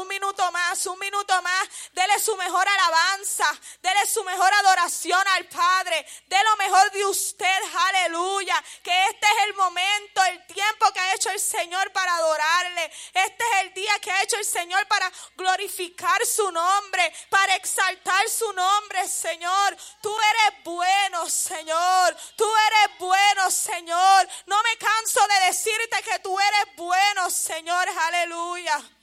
un 0.00 0.08
minuto 0.08 0.50
más, 0.50 0.86
un 0.86 0.98
minuto 0.98 1.42
más. 1.42 1.68
Dele 1.92 2.18
su 2.18 2.36
mejor 2.36 2.66
alabanza, 2.68 3.46
dele 3.82 4.06
su 4.06 4.24
mejor 4.24 4.52
adoración 4.54 5.22
al 5.28 5.46
Padre. 5.46 6.06
De 6.26 6.42
lo 6.44 6.56
mejor 6.56 6.90
de 6.92 7.04
usted, 7.04 7.60
aleluya. 7.88 8.62
Que 8.82 9.06
este 9.06 9.26
es 9.26 9.44
el 9.46 9.54
momento, 9.54 10.24
el 10.24 10.46
tiempo 10.46 10.90
que 10.92 11.00
ha 11.00 11.14
hecho 11.14 11.30
el 11.30 11.40
Señor 11.40 11.92
para 11.92 12.14
adorarle. 12.16 12.92
Este 13.12 13.44
es 13.44 13.60
el 13.62 13.74
día 13.74 13.98
que 14.00 14.10
ha 14.10 14.22
hecho 14.22 14.36
el 14.36 14.44
Señor 14.44 14.86
para 14.88 15.10
glorificar 15.36 16.24
su 16.26 16.50
nombre, 16.50 17.12
para 17.28 17.54
exaltar 17.56 18.28
su 18.28 18.50
nombre, 18.52 19.08
Señor. 19.08 19.76
Tú 20.00 20.16
eres 20.18 20.64
bueno, 20.64 21.28
Señor. 21.28 22.16
Tú 22.36 22.50
eres 22.56 22.98
bueno, 22.98 23.50
Señor. 23.50 24.28
No 24.46 24.62
me 24.62 24.76
canso 24.78 25.20
de 25.26 25.46
decirte 25.46 26.02
que 26.02 26.18
tú 26.20 26.38
eres 26.38 26.76
bueno, 26.76 27.30
Señor. 27.30 27.88
Aleluya. 27.88 28.99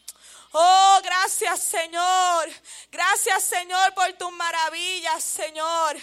Oh, 0.60 1.00
gracias 1.04 1.62
Señor. 1.62 2.50
Gracias 2.92 3.43
Señor 3.43 3.93
por 3.93 4.11
tus 4.14 4.32
maravillas, 4.32 5.24
Señor. 5.24 5.98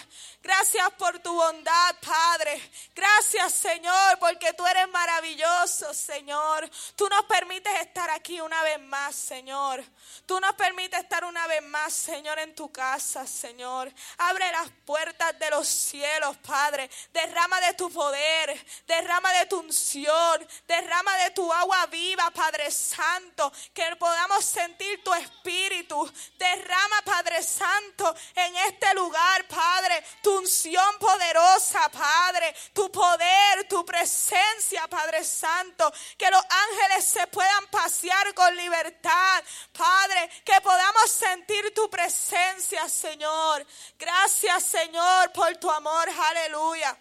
Gracias 0.45 0.91
por 0.99 1.17
tu 1.17 1.33
bondad, 1.33 1.95
Padre. 2.05 2.61
Gracias, 2.93 3.51
Señor, 3.51 4.19
porque 4.19 4.53
tú 4.53 4.63
eres 4.67 4.87
maravilloso, 4.89 5.91
Señor. 5.91 6.69
Tú 6.95 7.09
nos 7.09 7.25
permites 7.25 7.73
estar 7.81 8.11
aquí 8.11 8.39
una 8.39 8.61
vez 8.61 8.79
más, 8.79 9.15
Señor. 9.15 9.83
Tú 10.27 10.39
nos 10.39 10.53
permites 10.53 10.99
estar 10.99 11.25
una 11.25 11.47
vez 11.47 11.63
más, 11.63 11.91
Señor, 11.93 12.37
en 12.37 12.53
tu 12.53 12.71
casa, 12.71 13.25
Señor. 13.25 13.91
Abre 14.19 14.51
las 14.51 14.69
puertas 14.85 15.37
de 15.39 15.49
los 15.49 15.67
cielos, 15.67 16.37
Padre. 16.37 16.91
Derrama 17.11 17.59
de 17.61 17.73
tu 17.73 17.91
poder, 17.91 18.65
derrama 18.85 19.33
de 19.33 19.47
tu 19.47 19.61
unción, 19.61 20.47
derrama 20.67 21.17
de 21.23 21.31
tu 21.31 21.51
agua 21.51 21.87
viva, 21.87 22.29
Padre 22.29 22.69
Santo. 22.69 23.51
Que 23.73 23.95
podamos 23.95 24.44
sentir 24.45 25.03
tu 25.03 25.13
espíritu. 25.13 26.11
Derrama, 26.37 27.01
Padre 27.03 27.41
Santo, 27.43 28.15
en 28.35 28.55
este 28.55 28.93
lugar, 28.93 29.47
Padre. 29.47 30.03
Tu 30.21 30.37
unción 30.37 30.97
poderosa, 30.99 31.89
Padre, 31.89 32.55
tu 32.73 32.91
poder, 32.91 33.67
tu 33.67 33.85
presencia, 33.85 34.87
Padre 34.87 35.23
Santo, 35.23 35.91
que 36.17 36.29
los 36.29 36.43
ángeles 36.49 37.05
se 37.05 37.27
puedan 37.27 37.67
pasear 37.67 38.33
con 38.33 38.55
libertad, 38.55 39.43
Padre, 39.71 40.29
que 40.43 40.59
podamos 40.61 41.11
sentir 41.11 41.73
tu 41.73 41.89
presencia, 41.89 42.87
Señor. 42.87 43.65
Gracias, 43.97 44.63
Señor, 44.63 45.31
por 45.31 45.55
tu 45.57 45.69
amor, 45.69 46.07
aleluya. 46.09 46.97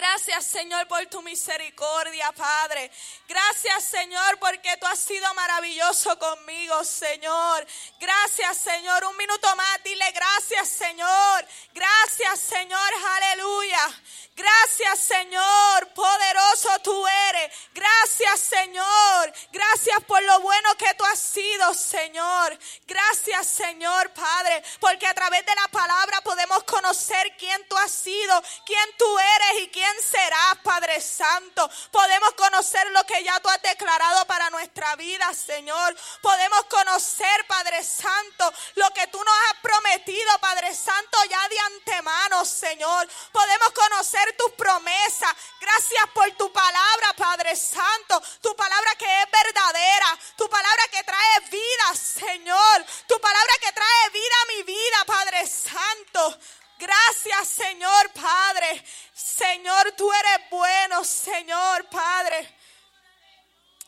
Gracias 0.00 0.46
Señor 0.46 0.88
por 0.88 1.04
tu 1.08 1.20
misericordia, 1.20 2.32
Padre. 2.32 2.90
Gracias 3.28 3.84
Señor 3.84 4.38
porque 4.38 4.74
tú 4.78 4.86
has 4.86 4.98
sido 4.98 5.34
maravilloso 5.34 6.18
conmigo, 6.18 6.82
Señor. 6.84 7.66
Gracias 8.00 8.56
Señor. 8.56 9.04
Un 9.04 9.16
minuto 9.18 9.54
más, 9.56 9.82
dile 9.84 10.10
gracias 10.12 10.70
Señor. 10.70 11.46
Gracias 11.74 12.40
Señor, 12.40 12.90
aleluya. 13.10 14.00
Gracias 14.34 15.00
Señor, 15.00 15.88
poderoso 15.92 16.70
tú 16.82 17.06
eres. 17.06 17.52
Gracias 17.74 18.40
Señor. 18.40 19.32
Gracias 19.52 20.02
por 20.06 20.22
lo 20.22 20.40
bueno 20.40 20.74
que 20.78 20.94
tú 20.94 21.04
has 21.04 21.20
sido, 21.20 21.74
Señor. 21.74 22.58
Gracias 22.86 23.46
Señor, 23.48 24.10
Padre, 24.14 24.62
porque 24.78 25.06
a 25.06 25.12
través 25.12 25.44
de 25.44 25.54
la 25.54 25.68
palabra 25.68 26.22
podemos 26.22 26.64
conocer 26.64 27.36
quién 27.36 27.68
tú 27.68 27.76
has 27.76 27.92
sido, 27.92 28.42
quién 28.64 28.96
tú 28.96 29.18
eres 29.18 29.62
y 29.64 29.68
quién 29.68 29.89
serás, 30.02 30.58
Padre 30.62 31.00
Santo. 31.00 31.68
Podemos 31.90 32.32
conocer 32.34 32.90
lo 32.90 33.04
que 33.04 33.22
ya 33.22 33.38
tú 33.40 33.48
has 33.48 33.62
declarado 33.62 34.26
para 34.26 34.50
nuestra 34.50 34.96
vida, 34.96 35.32
Señor. 35.34 35.96
Podemos 36.20 36.64
conocer, 36.64 37.46
Padre 37.46 37.82
Santo, 37.82 38.52
lo 38.76 38.90
que 38.90 39.06
tú 39.08 39.18
nos 39.18 39.34
has 39.48 39.60
prometido, 39.60 40.38
Padre 40.40 40.74
Santo, 40.74 41.18
ya 41.28 41.48
de 41.48 41.58
antemano, 41.60 42.44
Señor. 42.44 43.08
Podemos 43.32 43.70
conocer 43.70 44.36
tus 44.36 44.52
promesas. 44.52 45.34
Gracias 45.60 46.04
por 46.14 46.30
tu 46.32 46.52
palabra, 46.52 47.12
Padre 47.16 47.56
Santo. 47.56 48.22
Tu 48.40 48.54
palabra 48.56 48.94
que 48.96 49.22
es 49.22 49.30
verdadera. 49.30 50.18
Tu 50.36 50.48
palabra 50.48 50.82
que 50.90 51.04
trae 51.04 51.40
vida, 51.50 51.94
Señor. 51.94 52.86
Tu 53.06 53.20
palabra 53.20 53.52
que 53.60 53.72
trae 53.72 54.10
vida 54.12 54.34
a 54.42 54.46
mi 54.46 54.62
vida, 54.62 55.04
Padre 55.06 55.46
Santo. 55.46 56.38
Gracias, 56.80 57.48
Señor 57.48 58.10
Padre. 58.14 58.82
Señor, 59.12 59.92
tú 59.98 60.10
eres 60.10 60.48
bueno, 60.50 61.04
Señor 61.04 61.86
Padre. 61.90 62.56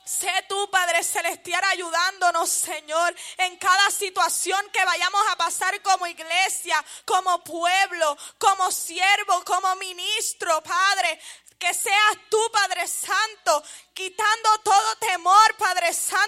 Sé 0.04 0.30
tú, 0.46 0.68
Padre 0.70 1.02
Celestial, 1.02 1.64
ayudándonos, 1.64 2.50
Señor, 2.50 3.16
en 3.38 3.56
cada 3.56 3.90
situación 3.90 4.60
que 4.70 4.84
vayamos 4.84 5.22
a 5.30 5.36
pasar 5.36 5.80
como 5.80 6.06
iglesia, 6.06 6.84
como 7.06 7.42
pueblo, 7.42 8.18
como 8.36 8.70
siervo, 8.70 9.42
como 9.44 9.74
ministro, 9.76 10.62
Padre. 10.62 11.18
Que 11.58 11.72
seas 11.72 12.18
tú, 12.28 12.38
Padre 12.52 12.86
Santo, 12.86 13.64
quitando 13.94 14.58
todo 14.64 14.96
temor, 14.96 15.56
Padre 15.56 15.94
Santo, 15.94 16.21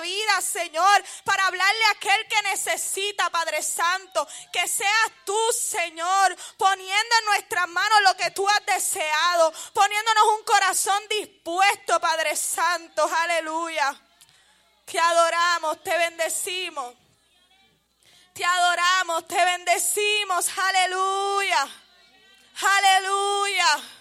vida, 0.00 0.40
Señor, 0.40 1.04
para 1.24 1.46
hablarle 1.46 1.84
a 1.84 1.90
aquel 1.90 2.26
que 2.28 2.42
necesita, 2.42 3.30
Padre 3.30 3.62
Santo. 3.62 4.26
Que 4.52 4.66
seas 4.68 5.12
tú, 5.24 5.38
Señor, 5.52 6.36
poniendo 6.56 7.16
en 7.18 7.24
nuestras 7.26 7.68
manos 7.68 8.02
lo 8.02 8.16
que 8.16 8.30
tú 8.30 8.48
has 8.48 8.66
deseado, 8.66 9.52
poniéndonos 9.72 10.24
un 10.38 10.44
corazón 10.44 11.02
dispuesto, 11.08 12.00
Padre 12.00 12.36
Santo. 12.36 13.08
Aleluya. 13.22 13.94
Te 14.84 14.98
adoramos, 14.98 15.82
te 15.82 15.96
bendecimos. 15.98 16.94
Te 18.32 18.44
adoramos, 18.44 19.26
te 19.26 19.44
bendecimos. 19.44 20.46
Aleluya. 20.56 21.68
Aleluya. 22.60 23.97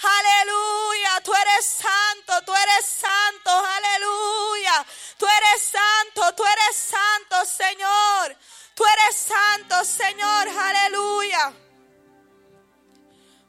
Aleluya, 0.00 1.20
tú 1.24 1.32
eres 1.34 1.64
santo, 1.64 2.32
tú 2.44 2.52
eres 2.54 2.86
santo, 2.86 3.50
aleluya. 3.50 4.86
Tú 5.18 5.26
eres 5.26 5.62
santo, 5.62 6.34
tú 6.36 6.44
eres 6.44 6.76
santo, 6.76 7.44
Señor. 7.44 8.36
Tú 8.74 8.84
eres 8.84 9.16
santo, 9.16 9.84
Señor, 9.84 10.48
aleluya. 10.48 11.52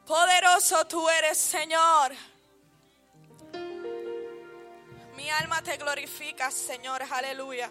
Poderoso 0.04 0.84
tú 0.88 1.08
eres, 1.08 1.38
Señor. 1.38 2.12
Mi 5.14 5.30
alma 5.30 5.62
te 5.62 5.76
glorifica, 5.76 6.50
Señor, 6.50 7.04
aleluya. 7.08 7.70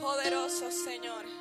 Poderoso, 0.00 0.68
Señor. 0.72 1.39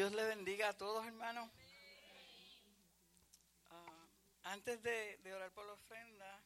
Dios 0.00 0.12
le 0.12 0.24
bendiga 0.24 0.70
a 0.70 0.72
todos, 0.72 1.04
hermanos. 1.06 1.46
Ah, 3.68 4.06
antes 4.44 4.82
de, 4.82 5.20
orar 5.30 5.52
por 5.52 5.66
la 5.66 5.74
ofrenda, 5.74 6.42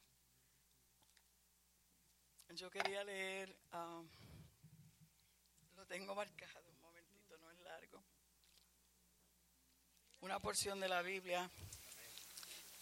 yo 2.48 2.68
quería 2.68 3.04
leer, 3.04 3.56
ah, 3.70 4.02
lo 5.76 5.86
tengo 5.86 6.16
marcado, 6.16 6.68
un 6.68 6.80
momentito, 6.80 7.38
no 7.38 7.48
es 7.52 7.58
largo, 7.60 8.02
una 10.22 10.40
porción 10.40 10.80
de 10.80 10.88
la 10.88 11.02
Biblia. 11.02 11.48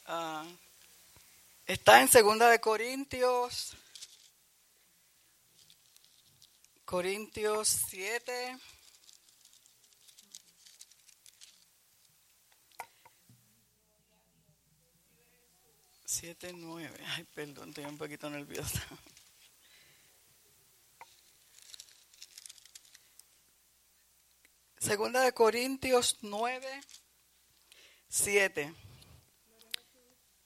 Ah, 0.07 0.47
está 1.67 2.01
en 2.01 2.09
Segunda 2.09 2.49
de 2.49 2.63
Corintios, 2.63 3.77
Corintios 6.87 7.69
7. 7.69 8.59
Siete, 16.15 16.53
nueve. 16.53 16.95
Ay, 17.17 17.25
perdón, 17.35 17.71
estoy 17.71 17.87
un 17.87 17.97
poquito 17.97 18.29
nerviosa. 18.29 18.83
Segunda 24.79 25.23
de 25.23 25.33
Corintios 25.33 26.19
9, 26.21 26.83
7. 28.09 28.75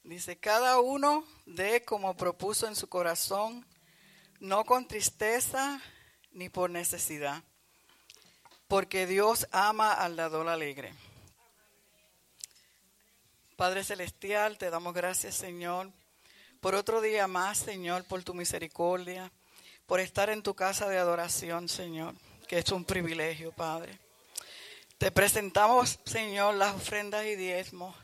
Dice, 0.05 0.39
cada 0.39 0.79
uno 0.79 1.27
dé 1.47 1.85
como 1.85 2.17
propuso 2.17 2.69
en 2.69 2.77
su 2.77 2.89
corazón, 2.89 3.67
no 4.39 4.65
con 4.65 4.87
tristeza 4.87 5.83
ni 6.31 6.49
por 6.49 6.71
necesidad, 6.71 7.43
porque 8.69 9.09
Dios 9.09 9.49
ama 9.51 9.93
al 9.93 10.15
dador 10.15 10.47
alegre. 10.47 10.95
Padre 13.57 13.85
Celestial, 13.85 14.59
te 14.59 14.69
damos 14.69 14.93
gracias, 14.93 15.35
Señor, 15.35 15.91
por 16.61 16.75
otro 16.75 17.01
día 17.01 17.27
más, 17.27 17.57
Señor, 17.57 18.05
por 18.05 18.23
tu 18.23 18.35
misericordia, 18.35 19.33
por 19.87 19.99
estar 19.99 20.29
en 20.29 20.43
tu 20.43 20.55
casa 20.55 20.91
de 20.91 20.99
adoración, 20.99 21.67
Señor, 21.67 22.15
que 22.49 22.59
es 22.59 22.71
un 22.71 22.85
privilegio, 22.85 23.53
Padre. 23.53 23.99
Te 24.99 25.11
presentamos, 25.11 25.99
Señor, 26.05 26.55
las 26.57 26.75
ofrendas 26.75 27.25
y 27.25 27.35
diezmos. 27.35 27.97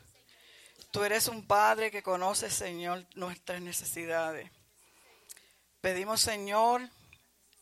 Tú 0.89 1.03
eres 1.03 1.27
un 1.27 1.45
Padre 1.45 1.91
que 1.91 2.01
conoce, 2.01 2.49
Señor, 2.49 3.05
nuestras 3.13 3.61
necesidades. 3.61 4.49
Pedimos, 5.81 6.19
Señor, 6.19 6.81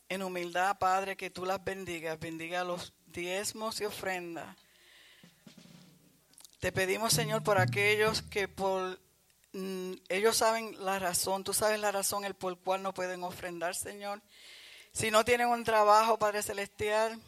en 0.07 0.23
humildad, 0.23 0.77
Padre, 0.77 1.17
que 1.17 1.29
tú 1.29 1.45
las 1.45 1.61
bendigas. 1.61 2.17
Bendiga 2.17 2.63
los 2.63 2.93
diezmos 3.07 3.81
y 3.81 3.85
ofrendas. 3.85 4.55
Te 6.61 6.71
pedimos, 6.71 7.11
Señor, 7.11 7.41
por 7.41 7.57
aquellos 7.57 8.21
que 8.21 8.47
por 8.47 8.99
mm, 9.51 9.93
ellos 10.09 10.37
saben 10.37 10.75
la 10.85 10.99
razón, 10.99 11.43
tú 11.43 11.55
sabes 11.55 11.79
la 11.79 11.91
razón 11.91 12.23
el 12.23 12.35
por 12.35 12.55
cual 12.59 12.83
no 12.83 12.93
pueden 12.93 13.23
ofrendar, 13.23 13.73
Señor. 13.73 14.21
Si 14.91 15.09
no 15.09 15.25
tienen 15.25 15.47
un 15.47 15.63
trabajo, 15.63 16.19
Padre 16.19 16.43
celestial, 16.43 17.19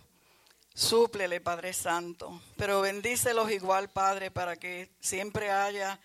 súplele, 0.76 1.42
Padre 1.42 1.74
santo, 1.74 2.40
pero 2.58 2.82
bendícelos 2.82 3.50
igual, 3.50 3.90
Padre, 3.90 4.30
para 4.30 4.56
que 4.56 4.92
siempre 5.00 5.50
haya 5.50 6.00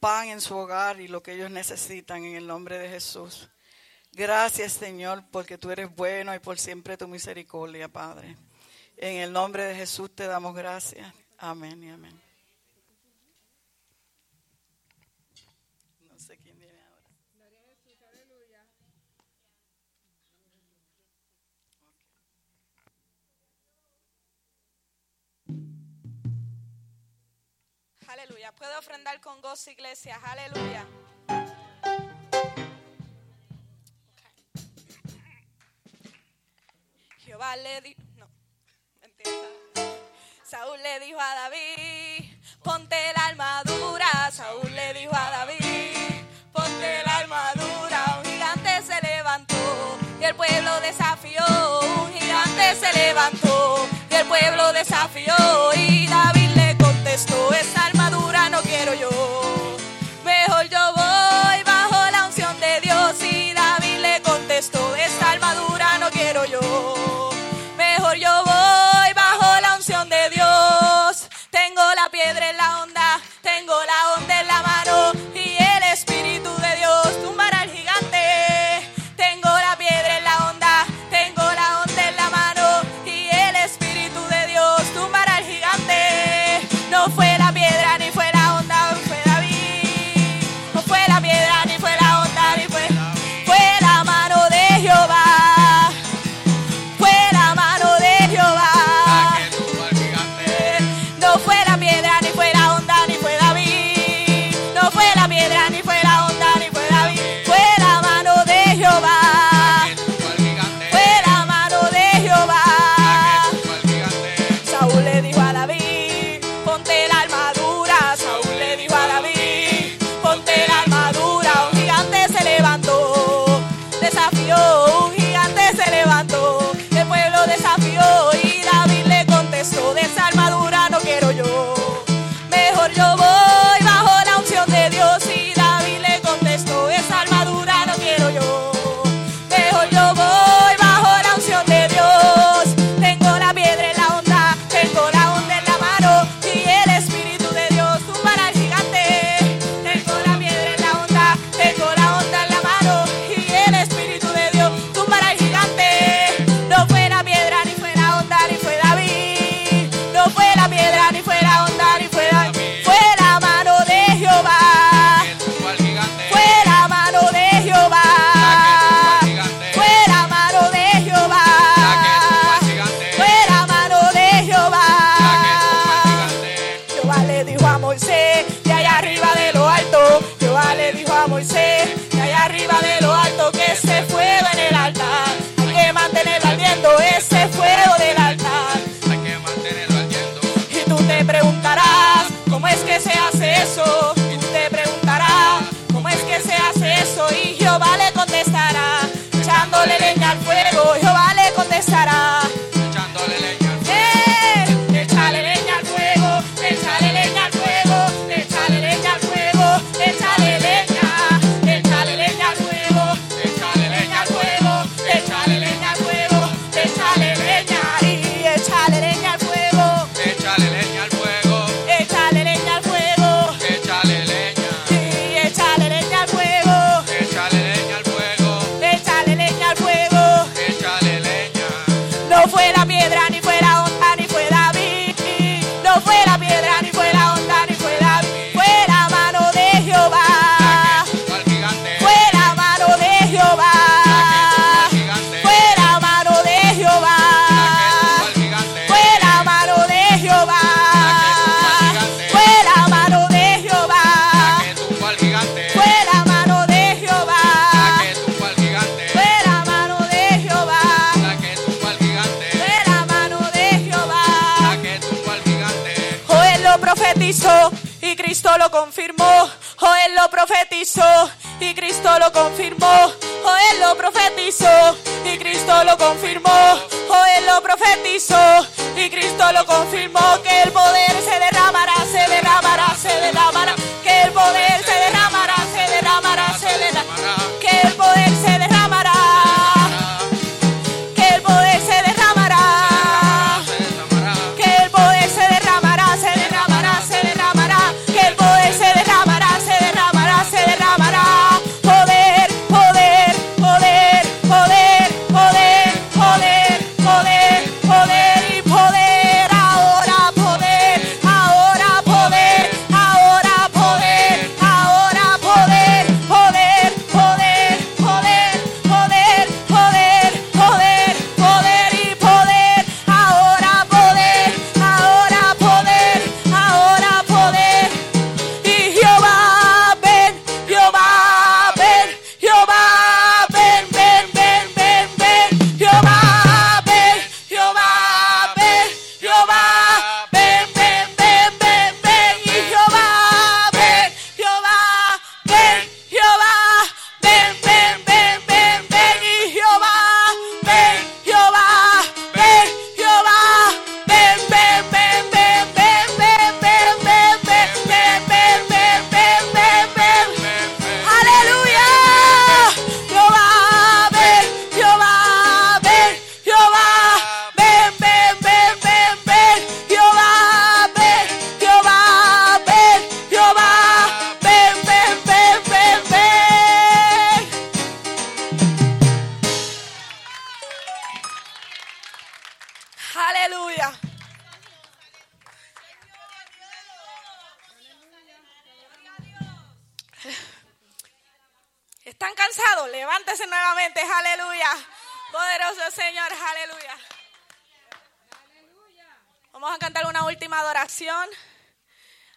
pan 0.00 0.28
en 0.28 0.40
su 0.40 0.56
hogar 0.56 0.98
y 0.98 1.08
lo 1.08 1.22
que 1.22 1.34
ellos 1.34 1.50
necesitan 1.50 2.24
en 2.24 2.36
el 2.36 2.46
nombre 2.46 2.78
de 2.78 2.88
Jesús. 2.88 3.50
Gracias, 4.12 4.72
Señor, 4.72 5.24
porque 5.30 5.58
tú 5.58 5.70
eres 5.70 5.94
bueno 5.94 6.34
y 6.34 6.38
por 6.38 6.58
siempre 6.58 6.96
tu 6.96 7.06
misericordia, 7.06 7.88
Padre. 7.88 8.34
En 8.96 9.18
el 9.18 9.30
nombre 9.30 9.64
de 9.64 9.74
Jesús 9.74 10.10
te 10.14 10.26
damos 10.26 10.54
gracias. 10.54 11.12
Amén 11.36 11.82
y 11.82 11.90
amén. 11.90 12.21
Puede 28.62 28.76
ofrendar 28.76 29.20
con 29.20 29.40
gozo, 29.40 29.72
iglesia. 29.72 30.20
Aleluya. 30.22 30.86
Okay. 31.24 31.48
Jehová 37.24 37.56
le 37.56 37.80
dijo, 37.80 38.00
no, 38.18 38.30
mentira. 39.00 39.32
Saúl 40.44 40.80
le 40.80 41.00
dijo 41.00 41.18
a 41.20 41.34
David, 41.34 42.38
ponte 42.62 42.94
la 43.16 43.26
armadura. 43.26 44.30
Saúl 44.30 44.72
le 44.72 44.94
dijo 44.94 45.12
a 45.12 45.30
David, 45.30 46.24
ponte 46.52 46.91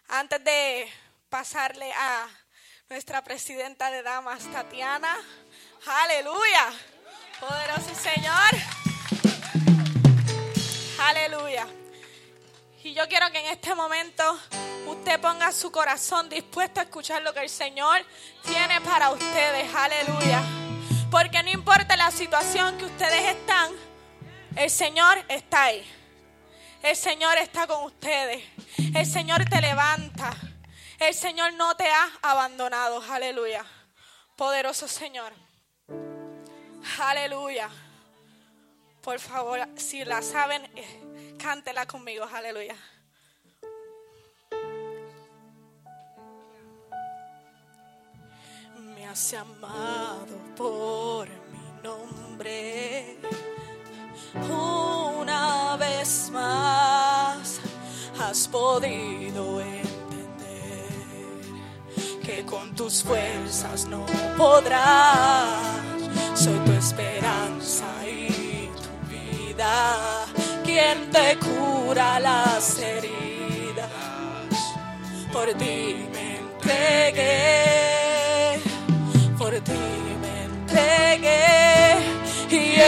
antes 0.08 0.42
de 0.42 0.90
pasarle 1.28 1.92
a 1.92 2.26
nuestra 2.88 3.22
presidenta 3.22 3.90
de 3.90 4.02
damas, 4.02 4.50
Tatiana. 4.50 5.14
Aleluya. 5.86 6.72
Poderoso 7.38 7.94
Señor. 7.94 8.50
Aleluya. 11.00 11.66
Y 12.82 12.94
yo 12.94 13.06
quiero 13.08 13.30
que 13.30 13.40
en 13.40 13.46
este 13.46 13.74
momento 13.74 14.40
usted 14.86 15.20
ponga 15.20 15.52
su 15.52 15.70
corazón 15.70 16.30
dispuesto 16.30 16.80
a 16.80 16.84
escuchar 16.84 17.20
lo 17.22 17.34
que 17.34 17.40
el 17.40 17.50
Señor 17.50 17.98
tiene 18.42 18.80
para 18.80 19.10
ustedes. 19.10 19.74
Aleluya. 19.74 20.42
Porque 21.10 21.42
no 21.42 21.50
importa 21.50 21.94
la 21.96 22.10
situación 22.10 22.78
que 22.78 22.86
ustedes 22.86 23.36
están, 23.36 23.70
el 24.56 24.70
Señor 24.70 25.22
está 25.28 25.64
ahí. 25.64 25.95
El 26.86 26.94
Señor 26.94 27.36
está 27.38 27.66
con 27.66 27.82
ustedes. 27.82 28.44
El 28.94 29.04
Señor 29.04 29.44
te 29.46 29.60
levanta. 29.60 30.30
El 31.00 31.12
Señor 31.14 31.52
no 31.54 31.76
te 31.76 31.90
ha 31.90 32.08
abandonado. 32.22 33.02
Aleluya. 33.10 33.64
Poderoso 34.36 34.86
Señor. 34.86 35.32
Aleluya. 37.00 37.68
Por 39.02 39.18
favor, 39.18 39.66
si 39.74 40.04
la 40.04 40.22
saben, 40.22 40.62
eh, 40.76 41.34
cántela 41.42 41.86
conmigo. 41.86 42.24
Aleluya. 42.24 42.76
Me 48.94 49.08
has 49.08 49.32
llamado 49.32 50.38
por 50.54 51.28
mi 51.28 51.82
nombre 51.82 53.18
una 54.50 55.76
vez 55.76 56.30
más 56.32 57.60
has 58.20 58.48
podido 58.48 59.60
entender 59.60 59.86
que 62.22 62.44
con 62.44 62.74
tus 62.74 63.02
fuerzas 63.02 63.86
no 63.86 64.04
podrás. 64.36 65.76
Soy 66.34 66.58
tu 66.64 66.72
esperanza 66.72 67.86
y 68.06 68.68
tu 68.68 68.90
vida, 69.10 70.26
quien 70.64 71.10
te 71.10 71.38
cura 71.38 72.20
las 72.20 72.78
heridas. 72.78 73.90
Por 75.32 75.52
ti 75.54 76.08
me 76.12 76.38
entregué, 76.38 78.05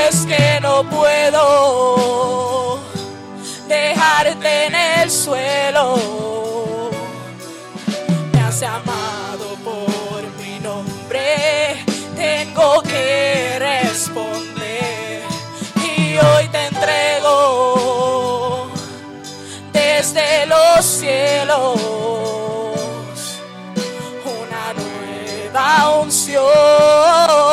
es 0.08 0.26
que 0.26 0.60
no 0.62 0.84
puedo 0.84 2.78
dejarte 3.66 4.66
en 4.66 4.74
el 4.74 5.10
suelo. 5.10 5.98
Me 8.32 8.40
has 8.40 8.60
llamado 8.60 9.56
por 9.64 10.22
mi 10.40 10.60
nombre, 10.60 11.84
tengo 12.16 12.80
que 12.82 13.58
responder 13.58 15.24
y 15.76 16.16
hoy 16.16 16.48
te 16.48 16.66
entrego 16.66 18.68
desde 19.72 20.46
los 20.46 20.84
cielos 20.84 21.80
una 24.24 24.72
nueva 24.74 26.00
unción. 26.00 27.47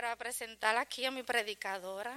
Para, 0.00 0.16
presentar 0.16 0.78
aquí 0.78 1.04
a 1.04 1.10
mi 1.10 1.22
predicadora, 1.22 2.14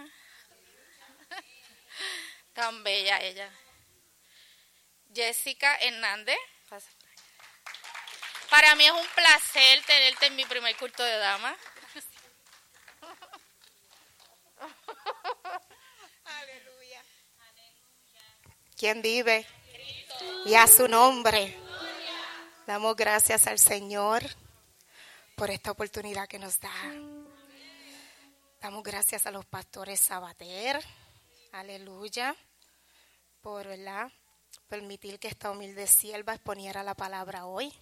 tan 2.53 2.81
bella 2.81 3.19
ella, 3.19 3.51
Jessica 5.13 5.75
Hernández. 5.81 6.37
Para 8.49 8.73
mí 8.75 8.85
es 8.85 8.91
un 8.93 9.05
placer 9.13 9.83
tenerte 9.85 10.27
en 10.27 10.35
mi 10.37 10.45
primer 10.45 10.77
culto 10.77 11.03
de 11.03 11.17
dama. 11.17 11.53
Aleluya. 16.23 17.03
¿Quién 18.77 19.01
vive? 19.01 19.45
Y 20.45 20.55
a 20.55 20.67
su 20.67 20.87
nombre. 20.87 21.59
Damos 22.65 22.95
gracias 22.95 23.45
al 23.45 23.59
Señor 23.59 24.23
por 25.35 25.51
esta 25.51 25.71
oportunidad 25.71 26.29
que 26.29 26.39
nos 26.39 26.61
da. 26.61 26.71
Damos 28.63 28.81
gracias 28.81 29.27
a 29.27 29.31
los 29.31 29.43
pastores 29.43 29.99
Sabater. 29.99 30.81
Aleluya. 31.51 32.33
Por 33.41 33.67
permitir 34.69 35.19
que 35.19 35.27
esta 35.27 35.51
humilde 35.51 35.85
sierva 35.85 36.33
exponiera 36.33 36.81
la 36.81 36.93
palabra 36.93 37.45
hoy. 37.45 37.73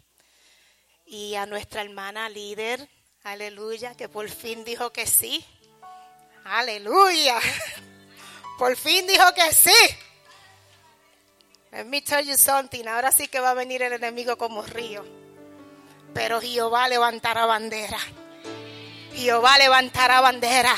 Y 1.06 1.36
a 1.36 1.46
nuestra 1.46 1.84
hermana 1.84 2.30
líder, 2.30 2.90
aleluya, 3.22 3.94
que 3.94 4.10
por 4.10 4.28
fin 4.28 4.66
dijo 4.66 4.92
que 4.92 5.06
sí. 5.06 5.46
Aleluya. 6.46 7.38
Por 8.58 8.76
fin 8.76 9.06
dijo 9.06 9.26
que 9.36 9.54
sí. 9.54 9.78
Let 11.72 11.86
me 11.86 12.02
tell 12.02 12.26
you 12.26 12.36
something. 12.36 12.88
Ahora 12.88 13.12
sí 13.12 13.28
que 13.28 13.40
va 13.40 13.52
a 13.52 13.54
venir 13.54 13.84
el 13.84 13.94
enemigo 13.94 14.36
como 14.36 14.64
río. 14.64 15.06
Pero 16.16 16.42
Jehová 16.42 16.90
levantará 16.90 17.46
bandera. 17.46 18.00
Jehová 19.22 19.58
levantará 19.58 20.20
bandera. 20.20 20.76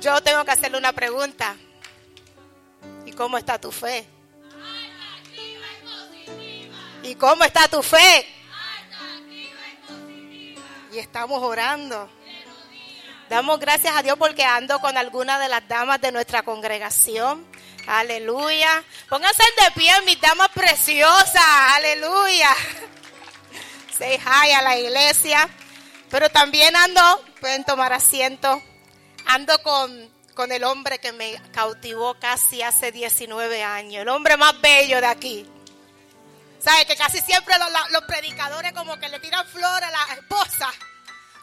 Yo 0.00 0.20
tengo 0.20 0.44
que 0.44 0.50
hacerle 0.50 0.78
una 0.78 0.92
pregunta. 0.92 1.54
¿Y 3.06 3.12
cómo 3.12 3.38
está 3.38 3.60
tu 3.60 3.70
fe? 3.70 4.04
¿Y 7.02 7.14
cómo 7.14 7.44
está 7.44 7.68
tu 7.68 7.82
fe? 7.82 8.26
Y 10.92 10.98
estamos 10.98 11.40
orando. 11.42 12.10
Damos 13.28 13.60
gracias 13.60 13.94
a 13.94 14.02
Dios 14.02 14.16
porque 14.18 14.42
ando 14.42 14.80
con 14.80 14.96
algunas 14.96 15.38
de 15.38 15.48
las 15.48 15.66
damas 15.68 16.00
de 16.00 16.10
nuestra 16.10 16.42
congregación. 16.42 17.46
Aleluya. 17.86 18.82
Pónganse 19.08 19.44
de 19.62 19.70
pie, 19.70 19.92
mis 20.04 20.20
damas 20.20 20.48
preciosas. 20.48 21.44
Aleluya. 21.76 22.50
Say 23.96 24.18
hi 24.18 24.50
a 24.50 24.62
la 24.62 24.76
iglesia. 24.76 25.48
Pero 26.10 26.28
también 26.30 26.74
ando, 26.74 27.24
pueden 27.40 27.64
tomar 27.64 27.92
asiento, 27.92 28.60
ando 29.26 29.62
con, 29.62 30.10
con 30.34 30.50
el 30.50 30.64
hombre 30.64 30.98
que 30.98 31.12
me 31.12 31.40
cautivó 31.52 32.14
casi 32.14 32.62
hace 32.62 32.90
19 32.90 33.62
años. 33.62 34.02
El 34.02 34.08
hombre 34.08 34.36
más 34.36 34.60
bello 34.60 35.00
de 35.00 35.06
aquí. 35.06 35.46
¿Sabe? 36.58 36.84
Que 36.84 36.96
casi 36.96 37.20
siempre 37.20 37.54
los, 37.58 37.68
los 37.92 38.02
predicadores 38.02 38.72
como 38.72 38.98
que 38.98 39.08
le 39.08 39.20
tiran 39.20 39.46
flor 39.46 39.84
a 39.84 39.90
la 39.90 40.14
esposa. 40.14 40.70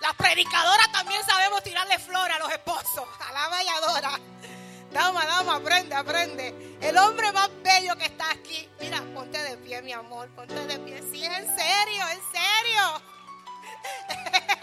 Las 0.01 0.13
predicadoras 0.15 0.91
también 0.91 1.23
sabemos 1.25 1.63
tirarle 1.63 1.97
flor 1.97 2.31
a 2.31 2.39
los 2.39 2.51
esposos. 2.51 3.07
Alaba 3.29 3.63
y 3.63 3.67
adora. 3.67 4.19
Dama, 4.91 5.25
dama, 5.25 5.55
aprende, 5.55 5.95
aprende. 5.95 6.77
El 6.81 6.97
hombre 6.97 7.31
más 7.31 7.49
bello 7.63 7.95
que 7.97 8.05
está 8.05 8.29
aquí. 8.31 8.69
Mira, 8.79 9.01
ponte 9.13 9.37
de 9.37 9.57
pie, 9.57 9.81
mi 9.81 9.93
amor, 9.93 10.29
ponte 10.35 10.53
de 10.53 10.79
pie. 10.79 11.01
Sí, 11.11 11.23
en 11.23 11.45
serio, 11.55 12.03
en 12.09 12.21
serio. 12.31 13.01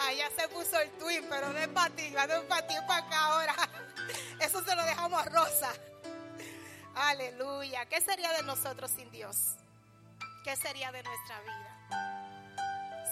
Ahí 0.00 0.18
ya 0.18 0.30
se 0.30 0.48
puso 0.48 0.78
el 0.80 0.90
twin, 0.92 1.24
pero 1.28 1.52
no 1.52 1.58
es 1.58 1.68
para 1.68 1.94
ti, 1.94 2.10
no 2.10 2.20
es 2.20 2.40
para 2.44 2.66
ti, 2.66 2.74
es 2.74 2.82
para 2.82 3.06
acá 3.06 3.24
ahora. 3.26 3.54
Eso 4.40 4.62
se 4.64 4.74
lo 4.74 4.82
dejamos 4.84 5.20
a 5.20 5.28
Rosa. 5.28 5.72
Aleluya. 6.94 7.86
¿Qué 7.86 8.00
sería 8.00 8.32
de 8.32 8.42
nosotros 8.42 8.90
sin 8.90 9.10
Dios? 9.10 9.56
¿Qué 10.44 10.56
sería 10.56 10.90
de 10.92 11.02
nuestra 11.02 11.40
vida? 11.40 11.72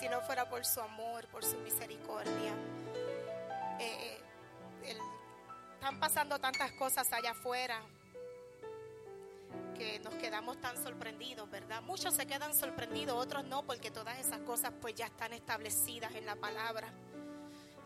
si 0.00 0.08
no 0.08 0.22
fuera 0.22 0.48
por 0.48 0.64
su 0.64 0.80
amor, 0.80 1.26
por 1.28 1.44
su 1.44 1.58
misericordia. 1.58 2.54
Eh, 3.78 4.18
eh, 4.84 4.98
están 5.74 6.00
pasando 6.00 6.38
tantas 6.38 6.72
cosas 6.72 7.12
allá 7.12 7.32
afuera 7.32 7.82
que 9.80 9.98
nos 10.00 10.12
quedamos 10.16 10.60
tan 10.60 10.76
sorprendidos, 10.76 11.48
¿verdad? 11.48 11.80
Muchos 11.80 12.12
se 12.12 12.26
quedan 12.26 12.54
sorprendidos, 12.54 13.16
otros 13.16 13.46
no, 13.46 13.62
porque 13.62 13.90
todas 13.90 14.18
esas 14.18 14.40
cosas 14.40 14.74
pues 14.78 14.94
ya 14.94 15.06
están 15.06 15.32
establecidas 15.32 16.14
en 16.16 16.26
la 16.26 16.36
palabra. 16.36 16.92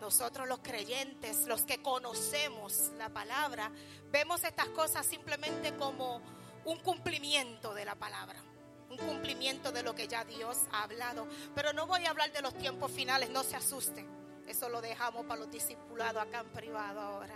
Nosotros 0.01 0.49
los 0.49 0.59
creyentes, 0.59 1.47
los 1.47 1.63
que 1.63 1.81
conocemos 1.81 2.91
la 2.99 3.11
palabra, 3.11 3.71
vemos 4.11 4.43
estas 4.43 4.67
cosas 4.71 5.07
simplemente 5.07 5.77
como 5.77 6.21
un 6.65 6.81
cumplimiento 6.81 7.73
de 7.75 7.85
la 7.85 7.95
palabra 7.95 8.43
un 8.91 8.99
cumplimiento 8.99 9.73
de 9.73 9.83
lo 9.83 9.95
que 9.95 10.07
ya 10.07 10.25
Dios 10.25 10.57
ha 10.71 10.85
hablado. 10.85 11.27
Pero 11.55 11.73
no 11.73 11.87
voy 11.87 12.05
a 12.05 12.11
hablar 12.11 12.31
de 12.33 12.43
los 12.43 12.57
tiempos 12.57 12.93
finales, 12.93 13.29
no 13.31 13.43
se 13.43 13.57
asusten. 13.57 14.07
Eso 14.47 14.69
lo 14.69 14.81
dejamos 14.81 15.27
para 15.27 15.41
los 15.41 15.51
discipulados 15.51 16.23
acá 16.23 16.41
en 16.41 16.49
privado 16.51 17.01
ahora. 17.01 17.35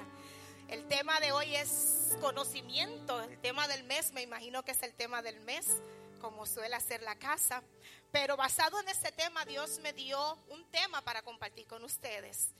El 0.68 0.86
tema 0.86 1.18
de 1.20 1.32
hoy 1.32 1.56
es 1.56 2.16
conocimiento. 2.20 3.20
El 3.22 3.40
tema 3.40 3.66
del 3.68 3.84
mes, 3.84 4.12
me 4.12 4.22
imagino 4.22 4.62
que 4.62 4.72
es 4.72 4.82
el 4.82 4.94
tema 4.94 5.22
del 5.22 5.40
mes, 5.40 5.66
como 6.20 6.46
suele 6.46 6.76
hacer 6.76 7.02
la 7.02 7.18
casa. 7.18 7.62
Pero 8.12 8.36
basado 8.36 8.78
en 8.80 8.88
ese 8.88 9.10
tema, 9.12 9.44
Dios 9.44 9.78
me 9.80 9.92
dio 9.92 10.34
un 10.48 10.64
tema 10.70 11.02
para 11.02 11.22
compartir 11.22 11.66
con 11.66 11.84
ustedes. 11.84 12.50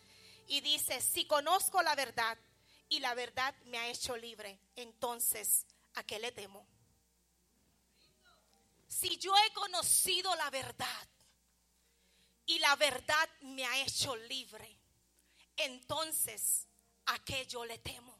Y 0.47 0.61
dice, 0.63 1.01
si 1.01 1.27
conozco 1.27 1.83
la 1.83 1.95
verdad 1.95 2.39
y 2.89 3.01
la 3.01 3.15
verdad 3.15 3.55
me 3.67 3.79
ha 3.79 3.89
hecho 3.89 4.17
libre, 4.17 4.59
entonces, 4.75 5.67
¿a 5.95 6.03
qué 6.03 6.19
le 6.19 6.33
temo? 6.33 6.67
si 8.89 9.17
yo 9.19 9.33
he 9.37 9.53
conocido 9.53 10.35
la 10.35 10.51
verdad 10.51 11.09
y 12.47 12.59
la 12.59 12.75
verdad 12.77 13.29
me 13.43 13.65
ha 13.65 13.79
hecho 13.83 14.17
libre, 14.17 14.77
entonces 15.57 16.67
a 17.09 17.19
qué 17.25 17.47
yo 17.47 17.65
le 17.65 17.79
temo. 17.79 18.17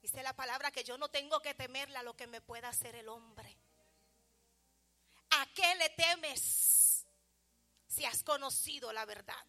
Dice 0.00 0.22
la 0.22 0.34
palabra 0.34 0.70
que 0.70 0.84
yo 0.84 0.98
no 0.98 1.08
tengo 1.08 1.40
que 1.40 1.54
temerle 1.54 1.96
a 1.96 2.02
lo 2.02 2.16
que 2.16 2.26
me 2.26 2.40
pueda 2.40 2.68
hacer 2.68 2.94
el 2.96 3.08
hombre. 3.08 3.56
¿A 5.30 5.46
qué 5.54 5.74
le 5.76 5.88
temes 5.90 7.06
si 7.86 8.04
has 8.04 8.22
conocido 8.22 8.92
la 8.92 9.04
verdad? 9.04 9.46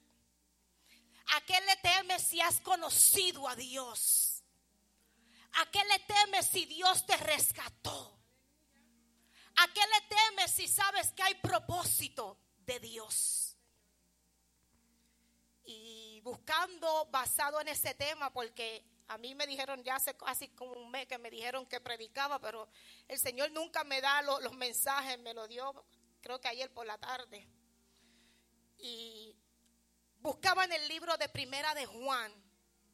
¿A 1.36 1.42
qué 1.42 1.60
le 1.62 1.76
temes 1.78 2.22
si 2.22 2.40
has 2.42 2.62
conocido 2.62 3.48
a 3.48 3.56
Dios? 3.56 4.44
¿A 5.54 5.70
qué 5.72 5.84
le 5.86 6.00
temes 6.00 6.48
si 6.48 6.66
Dios 6.66 7.06
te 7.06 7.18
rescató? 7.18 8.20
¿A 9.56 9.68
qué 9.68 9.82
le 9.82 10.16
temes 10.16 10.52
si 10.52 10.68
sabes 10.68 11.12
que 11.14 11.24
hay 11.24 11.36
propósito 11.36 12.40
de 12.58 12.80
Dios? 12.80 13.58
Y 15.66 16.03
buscando 16.24 17.06
basado 17.12 17.62
en 17.62 17.68
ese 17.68 17.94
tema, 17.94 18.32
porque 18.32 18.84
a 19.08 19.18
mí 19.18 19.36
me 19.36 19.46
dijeron 19.46 19.84
ya 19.84 19.96
hace 19.96 20.16
casi 20.16 20.48
como 20.50 20.74
un 20.74 20.90
mes 20.90 21.06
que 21.08 21.18
me 21.18 21.30
dijeron 21.30 21.66
que 21.66 21.80
predicaba, 21.80 22.40
pero 22.40 22.68
el 23.08 23.20
Señor 23.20 23.52
nunca 23.52 23.84
me 23.84 24.02
da 24.02 24.22
los 24.22 24.54
mensajes, 24.54 25.20
me 25.20 25.34
lo 25.34 25.48
dio 25.48 25.86
creo 26.22 26.40
que 26.40 26.48
ayer 26.48 26.72
por 26.72 26.86
la 26.86 26.98
tarde. 26.98 27.46
Y 28.78 29.36
buscaba 30.22 30.64
en 30.64 30.72
el 30.72 30.88
libro 30.88 31.18
de 31.18 31.28
Primera 31.28 31.76
de 31.76 31.86
Juan. 31.86 32.34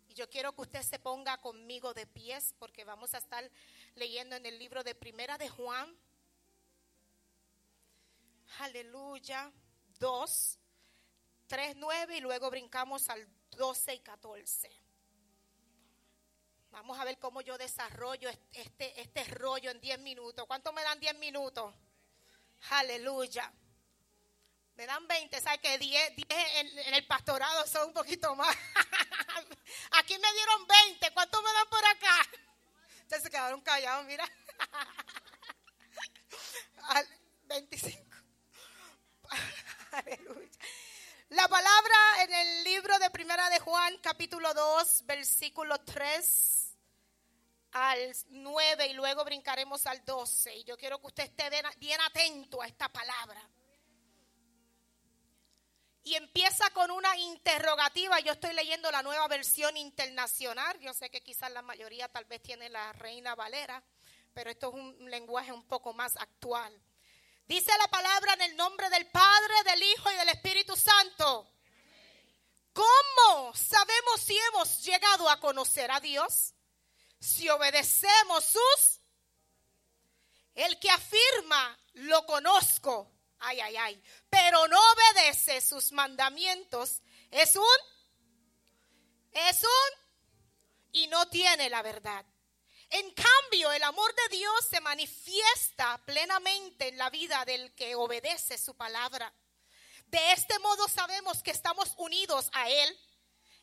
Y 0.08 0.16
yo 0.16 0.28
quiero 0.30 0.56
que 0.56 0.62
usted 0.62 0.82
se 0.82 0.98
ponga 0.98 1.38
conmigo 1.38 1.94
de 1.94 2.08
pies 2.08 2.56
porque 2.58 2.84
vamos 2.84 3.14
a 3.14 3.20
estar 3.20 3.50
leyendo 3.94 4.36
en 4.36 4.48
el 4.48 4.58
libro 4.58 4.84
de 4.84 4.96
Primera 4.96 5.38
de 5.38 5.48
Juan 5.48 5.96
aleluya, 8.58 9.52
2, 10.00 10.59
3, 11.50 11.76
9 11.78 12.18
y 12.18 12.22
luego 12.22 12.52
brincamos 12.52 13.10
al 13.10 13.28
12 13.58 13.96
y 13.96 14.00
14. 14.02 14.70
Vamos 16.70 17.00
a 17.00 17.04
ver 17.04 17.18
cómo 17.18 17.42
yo 17.42 17.58
desarrollo 17.58 18.30
este, 18.54 19.02
este 19.02 19.24
rollo 19.24 19.72
en 19.72 19.82
10 19.82 19.98
minutos. 20.00 20.46
¿Cuánto 20.46 20.72
me 20.72 20.84
dan 20.84 21.00
10 21.00 21.18
minutos? 21.18 21.74
Aleluya. 22.70 23.52
Me 24.76 24.86
dan 24.86 25.08
20, 25.08 25.42
¿sabes 25.42 25.60
que 25.60 25.80
10, 25.80 26.18
10 26.18 26.28
en, 26.56 26.94
el 26.94 27.08
pastorado 27.08 27.66
son 27.66 27.88
un 27.88 27.94
poquito 27.94 28.36
más? 28.36 28.56
Aquí 29.94 30.20
me 30.20 30.34
dieron 30.34 30.68
20, 30.68 31.12
¿cuánto 31.14 31.42
me 31.42 31.52
dan 31.52 31.68
por 31.68 31.84
acá? 31.84 32.30
Ustedes 33.02 33.24
se 33.24 33.32
quedaron 33.32 33.62
callados, 33.62 34.06
mira. 34.06 34.30
25. 37.48 38.06
Aleluya. 39.92 40.50
La 41.30 41.48
palabra 41.48 42.24
en 42.24 42.34
el 42.34 42.64
libro 42.64 42.98
de 42.98 43.12
Primera 43.12 43.52
de 43.52 43.60
Juan, 43.60 43.96
capítulo 44.00 44.52
2, 44.52 45.06
versículo 45.06 45.80
3 45.82 46.76
al 47.74 48.16
9 48.30 48.88
y 48.88 48.94
luego 48.94 49.24
brincaremos 49.24 49.86
al 49.86 50.04
12. 50.04 50.56
Y 50.56 50.64
yo 50.64 50.76
quiero 50.76 51.00
que 51.00 51.06
usted 51.06 51.26
esté 51.26 51.52
bien, 51.78 52.02
atento 52.02 52.64
a 52.64 52.66
esta 52.66 52.90
palabra. 52.90 53.48
Y 56.02 56.16
empieza 56.16 56.68
con 56.72 56.90
una 56.90 57.16
interrogativa. 57.16 58.20
Yo 58.22 58.32
estoy 58.32 58.54
leyendo 58.54 58.90
la 58.90 59.04
nueva 59.04 59.28
versión 59.28 59.78
internacional. 59.78 60.80
Yo 60.80 60.96
sé 60.96 61.12
que 61.12 61.22
quizás 61.22 61.52
la 61.52 61.62
mayoría 61.62 62.08
tal 62.08 62.26
vez 62.26 62.42
tiene 62.42 62.70
la 62.70 62.92
Reina 62.94 63.36
Valera, 63.36 63.84
pero 64.34 64.50
esto 64.50 64.70
es 64.70 64.74
un 64.74 65.12
lenguaje 65.12 65.52
un 65.52 65.68
poco 65.68 65.94
más 65.94 66.18
actual. 66.18 66.74
Dice 67.50 67.72
la 67.80 67.88
palabra 67.88 68.34
en 68.34 68.42
el 68.44 68.56
nombre 68.56 68.88
del 68.92 69.08
Padre, 69.08 69.64
del 69.66 69.82
Hijo 69.82 70.12
y 70.12 70.16
del 70.18 70.30
Espíritu 70.30 70.76
Santo. 70.76 71.52
¿Cómo 72.74 73.56
sabemos 73.56 74.22
si 74.24 74.38
hemos 74.38 74.84
llegado 74.84 75.28
a 75.28 75.40
conocer 75.40 75.90
a 75.90 76.00
Dios? 76.00 76.54
Si 77.20 77.50
obedecemos 77.50 78.46
sus... 78.46 79.02
El 80.54 80.80
que 80.80 80.92
afirma, 80.92 81.80
lo 81.94 82.24
conozco. 82.28 83.12
Ay, 83.40 83.60
ay, 83.62 83.78
ay. 83.78 84.04
Pero 84.30 84.68
no 84.68 84.80
obedece 84.92 85.60
sus 85.60 85.92
mandamientos. 85.92 87.02
Es 87.32 87.56
un... 87.56 87.66
Es 89.32 89.64
un... 89.64 90.06
Y 90.92 91.08
no 91.08 91.28
tiene 91.30 91.68
la 91.72 91.82
verdad. 91.82 92.24
En 92.90 93.12
cambio, 93.12 93.72
el 93.72 93.84
amor 93.84 94.14
de 94.16 94.38
Dios 94.38 94.66
se 94.70 94.82
manifiesta 94.82 96.02
plenamente 96.06 96.88
en 96.88 96.98
la 96.98 97.10
vida 97.10 97.46
del 97.46 97.74
que 97.76 97.94
obedece 97.96 98.58
su 98.58 98.76
palabra. 98.76 99.32
De 100.08 100.32
este 100.32 100.58
modo 100.60 100.88
sabemos 100.88 101.44
que 101.44 101.52
estamos 101.52 101.94
unidos 101.98 102.50
a 102.52 102.68
Él. 102.68 103.00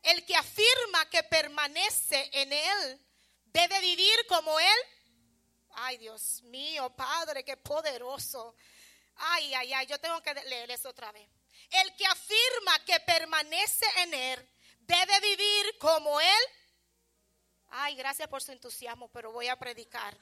El 0.03 0.25
que 0.25 0.37
afirma 0.37 1.11
que 1.11 1.25
permanece 1.25 2.31
en 2.33 2.53
Él 2.53 3.07
debe 3.47 3.81
vivir 3.81 4.27
como 4.29 4.61
Él. 4.61 4.79
Ay, 5.71 5.99
Dios 5.99 6.43
mío, 6.43 6.95
Padre, 6.95 7.45
qué 7.45 7.57
poderoso. 7.57 8.55
Ay, 9.17 9.53
ay, 9.55 9.73
ay, 9.73 9.87
yo 9.87 9.99
tengo 9.99 10.23
que 10.23 10.35
leer 10.35 10.71
eso 10.71 10.91
otra 10.91 11.11
vez. 11.11 11.29
El 11.71 11.97
que 11.97 12.07
afirma 12.07 12.85
que 12.85 13.01
permanece 13.01 13.87
en 13.97 14.15
Él 14.15 14.51
debe 14.81 15.21
vivir 15.21 15.79
como 15.79 16.21
Él. 16.21 16.43
Ay, 17.71 17.97
gracias 17.97 18.29
por 18.29 18.43
su 18.43 18.53
entusiasmo, 18.53 19.09
pero 19.09 19.33
voy 19.33 19.49
a 19.49 19.57
predicar. 19.57 20.17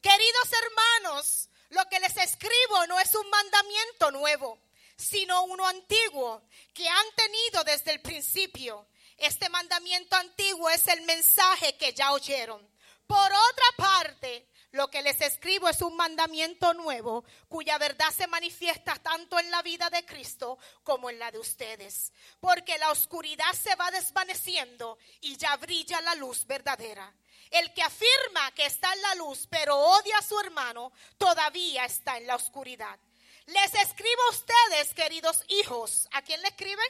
Queridos 0.00 0.50
hermanos, 0.52 1.48
lo 1.70 1.84
que 1.88 2.00
les 2.00 2.16
escribo 2.16 2.86
no 2.88 2.98
es 3.00 3.14
un 3.14 3.28
mandamiento 3.30 4.10
nuevo 4.10 4.58
sino 4.96 5.44
uno 5.44 5.66
antiguo 5.66 6.42
que 6.72 6.88
han 6.88 7.06
tenido 7.16 7.64
desde 7.64 7.92
el 7.92 8.00
principio. 8.00 8.86
Este 9.16 9.48
mandamiento 9.48 10.16
antiguo 10.16 10.68
es 10.70 10.86
el 10.88 11.02
mensaje 11.02 11.76
que 11.76 11.92
ya 11.92 12.12
oyeron. 12.12 12.60
Por 13.06 13.26
otra 13.32 13.64
parte, 13.76 14.46
lo 14.74 14.90
que 14.90 15.02
les 15.02 15.20
escribo 15.20 15.68
es 15.68 15.80
un 15.82 15.94
mandamiento 15.94 16.74
nuevo 16.74 17.24
cuya 17.48 17.78
verdad 17.78 18.10
se 18.10 18.26
manifiesta 18.26 18.96
tanto 18.96 19.38
en 19.38 19.48
la 19.48 19.62
vida 19.62 19.88
de 19.88 20.04
Cristo 20.04 20.58
como 20.82 21.08
en 21.10 21.20
la 21.20 21.30
de 21.30 21.38
ustedes. 21.38 22.12
Porque 22.40 22.76
la 22.78 22.90
oscuridad 22.90 23.52
se 23.52 23.76
va 23.76 23.92
desvaneciendo 23.92 24.98
y 25.20 25.36
ya 25.36 25.56
brilla 25.58 26.00
la 26.00 26.16
luz 26.16 26.44
verdadera. 26.44 27.14
El 27.50 27.72
que 27.72 27.82
afirma 27.82 28.50
que 28.56 28.66
está 28.66 28.92
en 28.92 29.02
la 29.02 29.14
luz 29.14 29.46
pero 29.48 29.78
odia 29.78 30.18
a 30.18 30.22
su 30.22 30.40
hermano 30.40 30.90
todavía 31.18 31.84
está 31.84 32.16
en 32.16 32.26
la 32.26 32.34
oscuridad. 32.34 32.98
Les 33.46 33.74
escribo 33.74 34.22
a 34.26 34.30
ustedes, 34.30 34.92
queridos 34.92 35.44
hijos. 35.50 36.08
¿A 36.10 36.22
quién 36.22 36.42
le 36.42 36.48
escribe? 36.48 36.82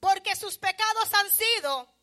Porque 0.00 0.34
sus 0.34 0.58
pecados 0.58 1.14
han 1.14 1.30
sido 1.30 1.97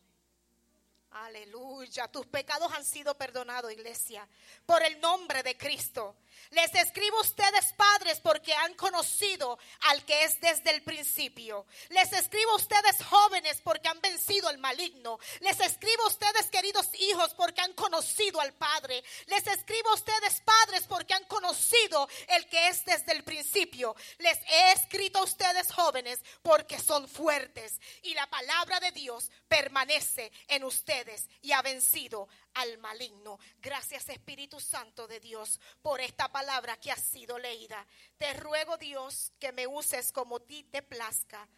Aleluya, 1.24 2.08
tus 2.08 2.26
pecados 2.26 2.70
han 2.72 2.84
sido 2.84 3.16
perdonados, 3.16 3.72
iglesia, 3.72 4.28
por 4.66 4.82
el 4.82 5.00
nombre 5.00 5.42
de 5.42 5.56
Cristo. 5.56 6.14
Les 6.50 6.74
escribo 6.74 7.18
a 7.18 7.22
ustedes, 7.22 7.72
padres, 7.74 8.20
porque 8.20 8.54
han 8.54 8.74
conocido 8.74 9.58
al 9.88 10.04
que 10.04 10.24
es 10.24 10.40
desde 10.40 10.70
el 10.70 10.82
principio. 10.82 11.66
Les 11.90 12.12
escribo 12.12 12.52
a 12.52 12.56
ustedes, 12.56 13.02
jóvenes, 13.04 13.60
porque 13.62 13.88
han 13.88 14.00
vencido 14.00 14.48
al 14.48 14.58
maligno. 14.58 15.18
Les 15.40 15.58
escribo 15.60 16.04
a 16.04 16.08
ustedes, 16.08 16.50
queridos 16.50 16.88
hijos, 16.98 17.34
porque 17.34 17.60
han 17.60 17.72
conocido 17.74 18.40
al 18.40 18.52
Padre. 18.54 19.02
Les 19.26 19.46
escribo 19.46 19.90
a 19.90 19.94
ustedes, 19.94 20.40
padres, 20.42 20.86
porque 20.88 21.14
han 21.14 21.24
conocido 21.24 22.08
el 22.28 22.46
que 22.48 22.68
es 22.68 22.84
desde 22.84 23.12
el 23.12 23.24
principio. 23.24 23.94
Les 24.18 24.38
he 24.48 24.72
escrito 24.72 25.18
a 25.18 25.24
ustedes, 25.24 25.72
jóvenes, 25.72 26.20
porque 26.42 26.78
son 26.78 27.08
fuertes. 27.08 27.80
Y 28.02 28.14
la 28.14 28.26
palabra 28.28 28.80
de 28.80 28.92
Dios 28.92 29.30
permanece 29.48 30.32
en 30.48 30.64
ustedes 30.64 31.28
y 31.42 31.52
ha 31.52 31.62
vencido 31.62 32.28
al 32.56 32.78
maligno. 32.78 33.38
Gracias 33.58 34.08
Espíritu 34.08 34.60
Santo 34.60 35.06
de 35.06 35.20
Dios 35.20 35.60
por 35.82 36.00
esta 36.00 36.30
palabra 36.30 36.76
que 36.78 36.90
ha 36.90 36.96
sido 36.96 37.38
leída. 37.38 37.86
Te 38.18 38.32
ruego 38.34 38.76
Dios 38.76 39.32
que 39.38 39.52
me 39.52 39.66
uses 39.66 40.12
como 40.12 40.40
ti 40.40 40.64
te 40.64 40.82
plazca 40.82 41.48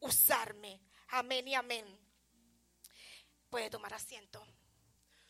usarme. 0.00 0.80
Amén 1.08 1.46
y 1.48 1.54
amén. 1.54 1.86
Puede 3.50 3.70
tomar 3.70 3.94
asiento. 3.94 4.46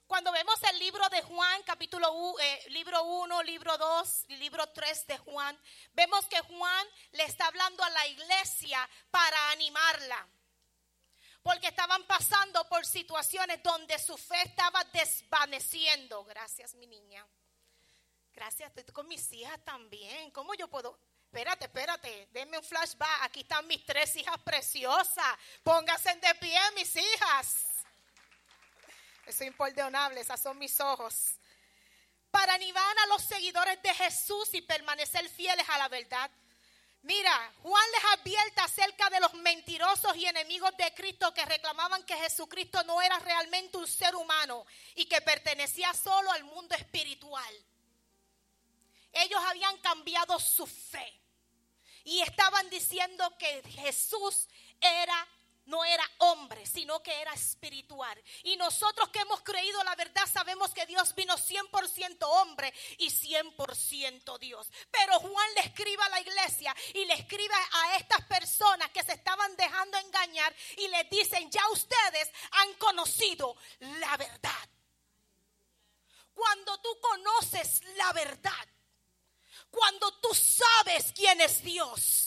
Cuando 0.06 0.30
vemos 0.30 0.62
el 0.62 0.78
libro 0.78 1.08
de 1.08 1.20
Juan, 1.22 1.62
capítulo 1.64 2.12
1, 2.12 2.40
eh, 2.40 2.64
libro 2.68 3.02
1, 3.02 3.42
libro 3.42 3.76
2 3.76 4.24
y 4.28 4.36
libro 4.36 4.64
3 4.68 5.06
de 5.08 5.18
Juan, 5.18 5.60
vemos 5.92 6.24
que 6.26 6.40
Juan 6.42 6.86
le 7.10 7.24
está 7.24 7.48
hablando 7.48 7.82
a 7.82 7.90
la 7.90 8.06
iglesia 8.06 8.88
para 9.10 9.50
animarla 9.50 10.28
porque 11.46 11.68
estaban 11.68 12.02
pasando 12.08 12.68
por 12.68 12.84
situaciones 12.84 13.62
donde 13.62 13.96
su 14.00 14.18
fe 14.18 14.42
estaba 14.42 14.82
desvaneciendo. 14.92 16.24
Gracias, 16.24 16.74
mi 16.74 16.88
niña. 16.88 17.24
Gracias, 18.34 18.72
estoy 18.74 18.92
con 18.92 19.06
mis 19.06 19.32
hijas 19.32 19.64
también. 19.64 20.32
¿Cómo 20.32 20.54
yo 20.54 20.66
puedo? 20.66 20.98
Espérate, 21.26 21.66
espérate, 21.66 22.28
denme 22.32 22.58
un 22.58 22.64
flashback. 22.64 23.22
Aquí 23.22 23.42
están 23.42 23.64
mis 23.68 23.86
tres 23.86 24.16
hijas 24.16 24.36
preciosas. 24.42 25.38
Pónganse 25.62 26.16
de 26.16 26.34
pie, 26.34 26.58
mis 26.74 26.96
hijas. 26.96 27.64
Eso 29.24 29.44
es 29.44 29.46
imperdonable, 29.46 30.22
esas 30.22 30.42
son 30.42 30.58
mis 30.58 30.80
ojos. 30.80 31.38
Para 32.28 32.54
animar 32.54 32.98
a 33.04 33.06
los 33.06 33.22
seguidores 33.22 33.80
de 33.82 33.94
Jesús 33.94 34.52
y 34.54 34.62
permanecer 34.62 35.28
fieles 35.28 35.68
a 35.68 35.78
la 35.78 35.86
verdad. 35.86 36.28
Mira, 37.02 37.52
Juan 37.62 37.84
les 37.92 38.04
advierte 38.18 38.60
acerca 38.60 39.08
de 39.10 39.20
los 39.20 39.34
mentirosos 39.34 40.16
y 40.16 40.26
enemigos 40.26 40.76
de 40.76 40.92
Cristo 40.94 41.32
que 41.32 41.44
reclamaban 41.44 42.04
que 42.04 42.16
Jesucristo 42.16 42.82
no 42.84 43.00
era 43.00 43.18
realmente 43.20 43.76
un 43.76 43.86
ser 43.86 44.16
humano 44.16 44.66
y 44.94 45.06
que 45.06 45.20
pertenecía 45.20 45.94
solo 45.94 46.32
al 46.32 46.44
mundo 46.44 46.74
espiritual. 46.74 47.64
Ellos 49.12 49.40
habían 49.46 49.78
cambiado 49.78 50.38
su 50.40 50.66
fe 50.66 51.20
y 52.04 52.20
estaban 52.20 52.68
diciendo 52.70 53.36
que 53.38 53.62
Jesús 53.70 54.48
era 54.80 55.28
no 55.66 55.84
era 55.84 56.04
hombre, 56.18 56.64
sino 56.66 57.02
que 57.02 57.20
era 57.20 57.32
espiritual. 57.32 58.20
Y 58.44 58.56
nosotros 58.56 59.08
que 59.10 59.20
hemos 59.20 59.42
creído 59.42 59.82
la 59.84 59.94
verdad 59.94 60.26
sabemos 60.32 60.72
que 60.72 60.86
Dios 60.86 61.14
vino 61.14 61.36
100% 61.36 62.18
hombre 62.20 62.72
y 62.98 63.10
100% 63.10 64.38
Dios. 64.38 64.70
Pero 64.90 65.20
Juan 65.20 65.54
le 65.54 65.60
escribe 65.62 66.02
a 66.02 66.08
la 66.08 66.20
iglesia 66.20 66.74
y 66.94 67.04
le 67.04 67.14
escribe 67.14 67.54
a 67.54 67.96
estas 67.96 68.24
personas 68.26 68.90
que 68.90 69.02
se 69.02 69.12
estaban 69.12 69.56
dejando 69.56 69.98
engañar 69.98 70.54
y 70.76 70.88
les 70.88 71.10
dicen, 71.10 71.50
ya 71.50 71.68
ustedes 71.70 72.30
han 72.52 72.74
conocido 72.74 73.56
la 73.80 74.16
verdad. 74.16 74.68
Cuando 76.32 76.78
tú 76.80 76.98
conoces 77.00 77.82
la 77.96 78.12
verdad, 78.12 78.68
cuando 79.70 80.12
tú 80.20 80.28
sabes 80.34 81.12
quién 81.14 81.40
es 81.40 81.62
Dios, 81.62 82.25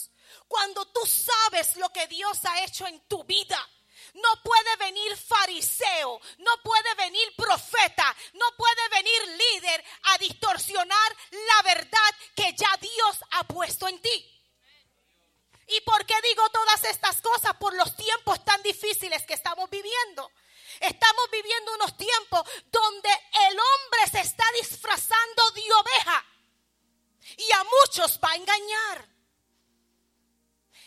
cuando 0.50 0.84
tú 0.86 1.00
sabes 1.06 1.76
lo 1.76 1.90
que 1.90 2.08
Dios 2.08 2.44
ha 2.44 2.64
hecho 2.64 2.84
en 2.88 2.98
tu 3.06 3.22
vida. 3.22 3.70
No 4.14 4.42
puede 4.42 4.76
venir 4.78 5.16
fariseo, 5.16 6.20
no 6.38 6.50
puede 6.64 6.92
venir 6.96 7.36
profeta, 7.36 8.16
no 8.32 8.46
puede 8.56 8.88
venir 8.88 9.28
líder 9.28 9.84
a 10.02 10.18
distorsionar 10.18 11.16
la 11.30 11.62
verdad 11.62 12.10
que 12.34 12.52
ya 12.54 12.76
Dios 12.80 13.20
ha 13.30 13.44
puesto 13.44 13.86
en 13.86 14.02
ti. 14.02 14.42
¿Y 15.68 15.80
por 15.82 16.04
qué 16.04 16.20
digo 16.20 16.50
todas 16.50 16.82
estas 16.82 17.20
cosas? 17.22 17.54
Por 17.54 17.72
los 17.74 17.94
tiempos 17.94 18.44
tan 18.44 18.60
difíciles 18.64 19.24
que 19.26 19.34
estamos 19.34 19.70
viviendo. 19.70 20.32
Estamos 20.80 21.30
viviendo 21.30 21.74
unos 21.74 21.96
tiempos 21.96 22.42
donde 22.72 23.10
el 23.48 23.56
hombre 23.56 24.10
se 24.10 24.20
está 24.20 24.44
disfrazando 24.60 25.50
de 25.52 25.72
oveja 25.74 26.24
y 27.36 27.52
a 27.52 27.64
muchos 27.64 28.18
va 28.18 28.32
a 28.32 28.36
engañar. 28.36 29.09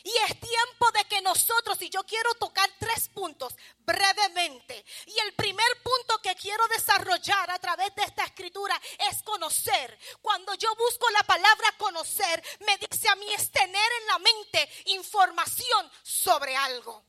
Y 0.03 0.11
es 0.29 0.39
tiempo 0.39 0.91
de 0.91 1.05
que 1.05 1.21
nosotros, 1.21 1.81
y 1.81 1.89
yo 1.89 2.03
quiero 2.03 2.33
tocar 2.35 2.69
tres 2.77 3.07
puntos 3.09 3.55
brevemente. 3.79 4.83
Y 5.07 5.17
el 5.19 5.33
primer 5.33 5.81
punto 5.81 6.21
que 6.21 6.35
quiero 6.35 6.67
desarrollar 6.67 7.49
a 7.49 7.59
través 7.59 7.95
de 7.95 8.03
esta 8.03 8.25
escritura 8.25 8.79
es 9.09 9.23
conocer. 9.23 9.97
Cuando 10.21 10.53
yo 10.55 10.75
busco 10.75 11.09
la 11.11 11.23
palabra 11.23 11.73
conocer, 11.77 12.43
me 12.65 12.77
dice 12.77 13.07
a 13.07 13.15
mí 13.15 13.31
es 13.33 13.49
tener 13.51 13.91
en 14.01 14.07
la 14.07 14.19
mente 14.19 14.69
información 14.85 15.91
sobre 16.03 16.55
algo. 16.55 17.05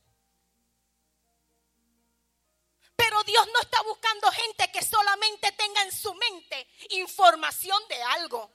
Dios 3.25 3.47
no 3.53 3.59
está 3.61 3.81
buscando 3.83 4.31
gente 4.31 4.71
que 4.71 4.83
solamente 4.83 5.51
tenga 5.53 5.81
en 5.83 5.91
su 5.91 6.13
mente 6.13 6.67
información 6.89 7.81
de 7.89 8.01
algo. 8.03 8.51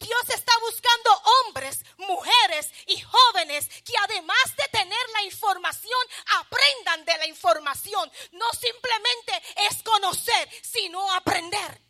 Dios 0.00 0.30
está 0.30 0.52
buscando 0.60 1.22
hombres, 1.44 1.84
mujeres 1.98 2.70
y 2.86 2.98
jóvenes 3.00 3.68
que 3.84 3.92
además 4.04 4.56
de 4.56 4.78
tener 4.78 5.08
la 5.12 5.22
información, 5.22 6.00
aprendan 6.38 7.04
de 7.04 7.18
la 7.18 7.26
información. 7.26 8.10
No 8.32 8.50
simplemente 8.52 9.42
es 9.68 9.82
conocer, 9.82 10.48
sino 10.62 11.12
aprender. 11.12 11.82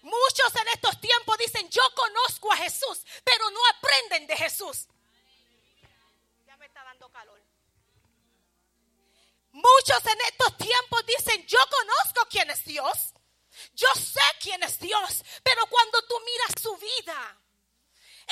Muchos 0.00 0.54
en 0.60 0.68
estos 0.68 0.98
tiempos 1.00 1.38
dicen, 1.38 1.68
yo 1.68 1.82
conozco 1.94 2.52
a 2.52 2.56
Jesús, 2.56 3.04
pero 3.22 3.50
no 3.50 3.60
aprenden 3.76 4.26
de 4.26 4.36
Jesús. 4.36 4.88
Ya 6.46 6.56
me 6.56 6.66
está 6.66 6.84
dando 6.84 7.10
calor. 7.10 7.40
Muchos 9.52 10.06
en 10.06 10.20
estos 10.22 10.56
tiempos 10.56 11.06
dicen, 11.06 11.46
yo 11.46 11.58
conozco 11.70 12.28
quién 12.30 12.50
es 12.50 12.64
Dios. 12.64 13.13
Yo 13.74 13.88
sé 13.94 14.20
quién 14.40 14.62
es 14.62 14.78
Dios, 14.78 15.24
pero 15.42 15.66
cuando 15.66 16.02
tú 16.06 16.14
miras 16.24 16.62
su 16.62 16.76
vida, 16.76 17.40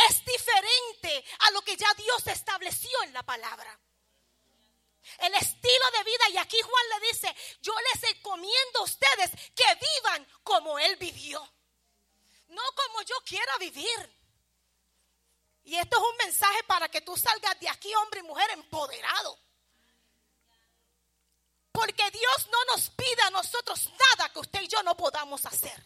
es 0.09 0.25
diferente 0.25 1.25
a 1.41 1.51
lo 1.51 1.63
que 1.63 1.77
ya 1.77 1.93
Dios 1.95 2.27
estableció 2.27 3.03
en 3.03 3.13
la 3.13 3.23
palabra. 3.23 3.79
El 5.19 5.35
estilo 5.35 5.91
de 5.99 6.05
vida, 6.05 6.29
y 6.31 6.37
aquí 6.39 6.61
Juan 6.63 6.89
le 6.91 7.07
dice, 7.09 7.37
yo 7.61 7.75
les 7.93 8.11
encomiendo 8.11 8.81
a 8.81 8.85
ustedes 8.85 9.31
que 9.55 9.65
vivan 9.75 10.27
como 10.45 10.79
Él 10.79 10.97
vivió, 10.97 11.41
no 12.49 12.63
como 12.77 13.03
yo 13.03 13.17
quiera 13.25 13.57
vivir. 13.59 14.23
Y 15.65 15.77
esto 15.77 15.97
es 15.97 16.03
un 16.03 16.17
mensaje 16.19 16.63
para 16.65 16.89
que 16.89 17.01
tú 17.01 17.17
salgas 17.17 17.59
de 17.61 17.69
aquí, 17.69 17.93
hombre 17.95 18.21
y 18.21 18.25
mujer, 18.25 18.51
empoderado. 18.51 19.39
Porque 21.83 22.09
Dios 22.13 22.49
no 22.49 22.65
nos 22.67 22.91
pide 22.91 23.23
a 23.23 23.31
nosotros 23.31 23.91
nada 23.91 24.29
que 24.29 24.39
usted 24.39 24.63
y 24.63 24.69
yo 24.69 24.85
no 24.85 24.97
podamos 24.97 25.45
hacer. 25.47 25.85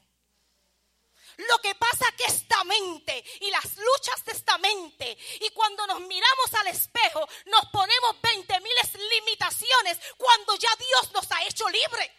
Lo 1.39 1.59
que 1.63 1.75
pasa 1.75 2.13
que 2.19 2.25
esta 2.25 2.63
mente 2.65 3.25
y 3.41 3.51
las 3.51 3.65
luchas 3.79 4.23
de 4.27 4.33
esta 4.33 4.59
mente 4.59 5.17
y 5.41 5.49
cuando 5.55 5.87
nos 5.87 6.01
miramos 6.01 6.53
al 6.53 6.67
espejo 6.67 7.27
nos 7.47 7.65
ponemos 7.71 8.21
20 8.21 8.61
miles 8.61 8.93
limitaciones 9.11 9.99
cuando 10.19 10.55
ya 10.57 10.69
Dios 10.77 11.13
nos 11.15 11.33
ha 11.33 11.43
hecho 11.45 11.67
libre. 11.71 12.13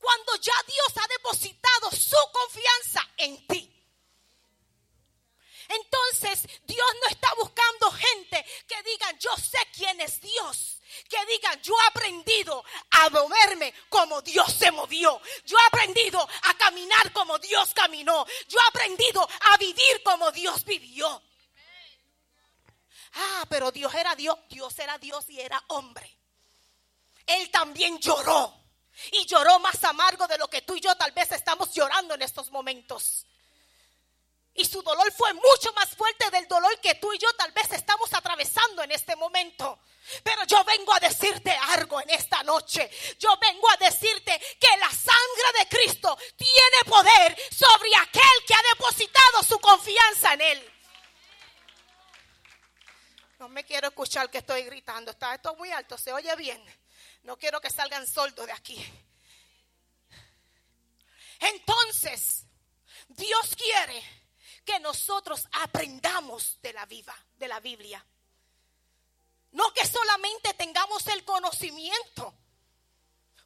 Cuando 0.00 0.34
ya 0.34 0.60
Dios 0.66 0.92
ha 0.96 1.06
depositado 1.06 1.92
su 1.92 2.16
confianza 2.32 3.08
en 3.18 3.46
ti. 3.46 3.86
Entonces 5.68 6.42
Dios 6.64 6.88
no 7.02 7.08
está 7.08 7.32
buscando 7.34 7.92
gente 7.92 8.44
que 8.66 8.82
digan 8.82 9.16
yo 9.20 9.30
sé 9.36 9.58
quién 9.76 10.00
es 10.00 10.20
Dios 10.20 10.77
que 11.08 11.26
digan, 11.26 11.60
yo 11.62 11.74
he 11.74 11.86
aprendido 11.88 12.64
a 12.90 13.10
moverme 13.10 13.74
como 13.88 14.22
Dios 14.22 14.52
se 14.52 14.70
movió. 14.70 15.20
Yo 15.44 15.56
he 15.58 15.66
aprendido 15.66 16.20
a 16.20 16.54
caminar 16.54 17.12
como 17.12 17.38
Dios 17.38 17.72
caminó. 17.74 18.26
Yo 18.48 18.58
he 18.58 18.68
aprendido 18.68 19.28
a 19.52 19.56
vivir 19.56 20.02
como 20.04 20.30
Dios 20.32 20.64
vivió. 20.64 21.22
Ah, 23.14 23.46
pero 23.48 23.70
Dios 23.70 23.92
era 23.94 24.14
Dios, 24.14 24.36
Dios 24.48 24.78
era 24.78 24.98
Dios 24.98 25.28
y 25.28 25.40
era 25.40 25.62
hombre. 25.68 26.18
Él 27.26 27.50
también 27.50 27.98
lloró. 27.98 28.54
Y 29.12 29.26
lloró 29.26 29.60
más 29.60 29.82
amargo 29.84 30.26
de 30.26 30.38
lo 30.38 30.48
que 30.48 30.62
tú 30.62 30.74
y 30.74 30.80
yo 30.80 30.94
tal 30.96 31.12
vez 31.12 31.30
estamos 31.30 31.72
llorando 31.72 32.14
en 32.14 32.22
estos 32.22 32.50
momentos. 32.50 33.26
Y 34.58 34.64
su 34.64 34.82
dolor 34.82 35.12
fue 35.12 35.32
mucho 35.34 35.72
más 35.74 35.94
fuerte 35.94 36.28
del 36.32 36.48
dolor 36.48 36.80
que 36.80 36.96
tú 36.96 37.12
y 37.12 37.18
yo 37.18 37.32
tal 37.34 37.52
vez 37.52 37.70
estamos 37.70 38.12
atravesando 38.12 38.82
en 38.82 38.90
este 38.90 39.14
momento. 39.14 39.78
Pero 40.24 40.42
yo 40.46 40.64
vengo 40.64 40.92
a 40.92 40.98
decirte 40.98 41.56
algo 41.76 42.00
en 42.00 42.10
esta 42.10 42.42
noche. 42.42 42.90
Yo 43.20 43.36
vengo 43.36 43.70
a 43.70 43.76
decirte 43.76 44.36
que 44.58 44.76
la 44.78 44.90
sangre 44.90 45.60
de 45.60 45.68
Cristo 45.68 46.18
tiene 46.36 46.90
poder 46.90 47.38
sobre 47.52 47.88
aquel 48.02 48.44
que 48.48 48.54
ha 48.54 48.62
depositado 48.74 49.44
su 49.44 49.60
confianza 49.60 50.34
en 50.34 50.40
Él. 50.40 50.72
No 53.38 53.48
me 53.48 53.62
quiero 53.62 53.86
escuchar 53.86 54.28
que 54.28 54.38
estoy 54.38 54.64
gritando. 54.64 55.12
Está 55.12 55.36
esto 55.36 55.54
muy 55.54 55.70
alto, 55.70 55.96
se 55.96 56.12
oye 56.12 56.34
bien. 56.34 56.60
No 57.22 57.36
quiero 57.36 57.60
que 57.60 57.70
salgan 57.70 58.08
soldos 58.08 58.44
de 58.44 58.52
aquí. 58.52 58.84
Entonces, 61.38 62.44
Dios 63.06 63.54
quiere 63.56 64.17
que 64.68 64.78
nosotros 64.80 65.48
aprendamos 65.52 66.60
de 66.60 66.74
la 66.74 66.84
viva, 66.84 67.16
de 67.38 67.48
la 67.48 67.58
Biblia. 67.58 68.04
No 69.52 69.72
que 69.72 69.86
solamente 69.86 70.52
tengamos 70.52 71.06
el 71.06 71.24
conocimiento. 71.24 72.34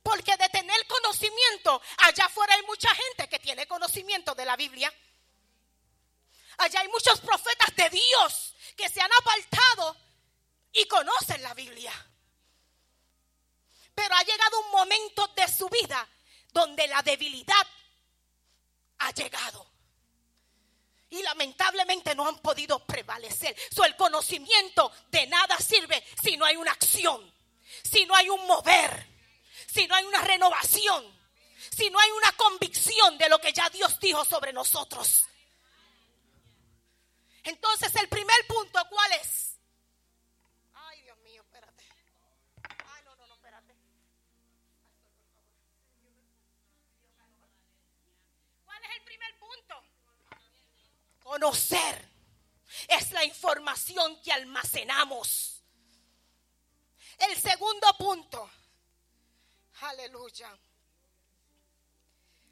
Porque 0.03 0.37
de 0.37 0.49
tener 0.49 0.85
conocimiento, 0.89 1.81
allá 1.99 2.25
afuera 2.25 2.57
hay 2.57 2.63
mucha 2.63 2.93
gente 2.93 3.29
que 3.29 3.39
tiene 3.39 3.69
conocimiento 3.69 4.35
de 4.35 4.45
la 4.45 4.57
Biblia. 4.57 4.93
Allá 6.59 6.81
hay 6.81 6.89
muchos 6.89 7.21
profetas 7.21 7.73
de 7.77 7.89
Dios 7.91 8.57
que 8.77 8.89
se 8.89 9.01
han 9.01 9.13
apartado 9.21 9.97
y 10.73 10.89
conocen 10.89 11.41
la 11.41 11.55
Biblia. 11.55 11.93
Pero 13.95 14.13
ha 14.13 14.23
llegado 14.25 14.61
un 14.63 14.71
momento 14.73 15.29
de 15.37 15.47
su 15.47 15.69
vida 15.69 16.09
donde 16.51 16.89
la 16.89 17.01
debilidad 17.03 17.67
ha 18.99 19.13
llegado 19.13 19.72
y 21.13 21.23
lamentablemente 21.23 22.15
no 22.15 22.27
han 22.27 22.39
podido 22.39 22.79
prevalecer. 22.87 23.55
So, 23.71 23.85
el 23.85 23.95
conocimiento 23.97 24.91
de 25.11 25.27
nada 25.27 25.59
sirve 25.59 26.03
si 26.23 26.39
no 26.39 26.47
hay 26.47 26.57
una 26.57 26.73
acción, 26.73 27.31
si 27.83 28.07
no 28.07 28.17
hay 28.17 28.31
un 28.31 28.47
mover, 28.47 29.07
si 29.67 29.87
no 29.87 29.95
hay 29.95 30.05
una 30.07 30.23
renovación, 30.23 31.05
si 31.71 31.91
no 31.91 32.01
hay 32.01 32.11
una 32.13 32.33
convicción 32.33 33.19
de 33.19 33.29
lo 33.29 33.39
que 33.39 33.53
ya 33.53 33.69
Dios 33.69 34.01
dijo 34.01 34.25
sobre 34.25 34.55
nosotros. 34.55 35.25
Entonces 37.45 37.95
el 37.97 38.09
primer 38.09 38.47
punto, 38.47 38.81
¿cuál 38.89 39.13
es? 39.13 39.42
Conocer 51.33 52.11
es 52.89 53.11
la 53.13 53.25
información 53.25 54.21
que 54.21 54.31
almacenamos. 54.31 55.63
El 57.17 57.41
segundo 57.41 57.87
punto, 57.97 58.51
aleluya, 59.81 60.55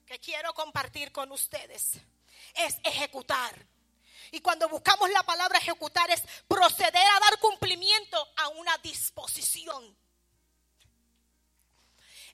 que 0.06 0.18
quiero 0.18 0.54
compartir 0.54 1.12
con 1.12 1.30
ustedes 1.30 1.98
es 2.54 2.78
ejecutar. 2.82 3.54
Y 4.30 4.40
cuando 4.40 4.66
buscamos 4.70 5.10
la 5.10 5.24
palabra 5.24 5.58
ejecutar 5.58 6.10
es 6.10 6.22
proceder 6.48 7.06
a 7.06 7.20
dar 7.20 7.38
cumplimiento 7.38 8.32
a 8.38 8.48
una 8.48 8.78
disposición. 8.78 9.94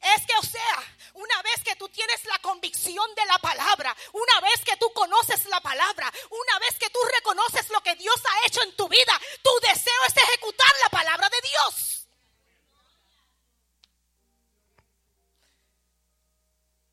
Es 0.00 0.26
que, 0.26 0.36
o 0.36 0.42
sea, 0.42 0.96
una 1.14 1.42
vez 1.42 1.62
que 1.64 1.76
tú 1.76 1.88
tienes 1.88 2.24
la 2.26 2.38
convicción 2.38 3.14
de 3.14 3.24
la 3.26 3.38
palabra, 3.38 3.96
una 4.12 4.40
vez 4.40 4.62
que 4.64 4.76
tú 4.76 4.92
conoces 4.92 5.46
la 5.46 5.60
palabra, 5.60 6.12
una 6.30 6.58
vez 6.58 6.78
que 6.78 6.90
tú 6.90 6.98
reconoces 7.14 7.68
lo 7.70 7.80
que 7.82 7.94
Dios 7.96 8.16
ha 8.28 8.46
hecho 8.46 8.62
en 8.62 8.76
tu 8.76 8.88
vida, 8.88 9.20
tu 9.42 9.50
deseo 9.66 10.02
es 10.06 10.16
ejecutar 10.16 10.72
la 10.82 10.90
palabra 10.90 11.28
de 11.28 11.48
Dios. 11.48 12.06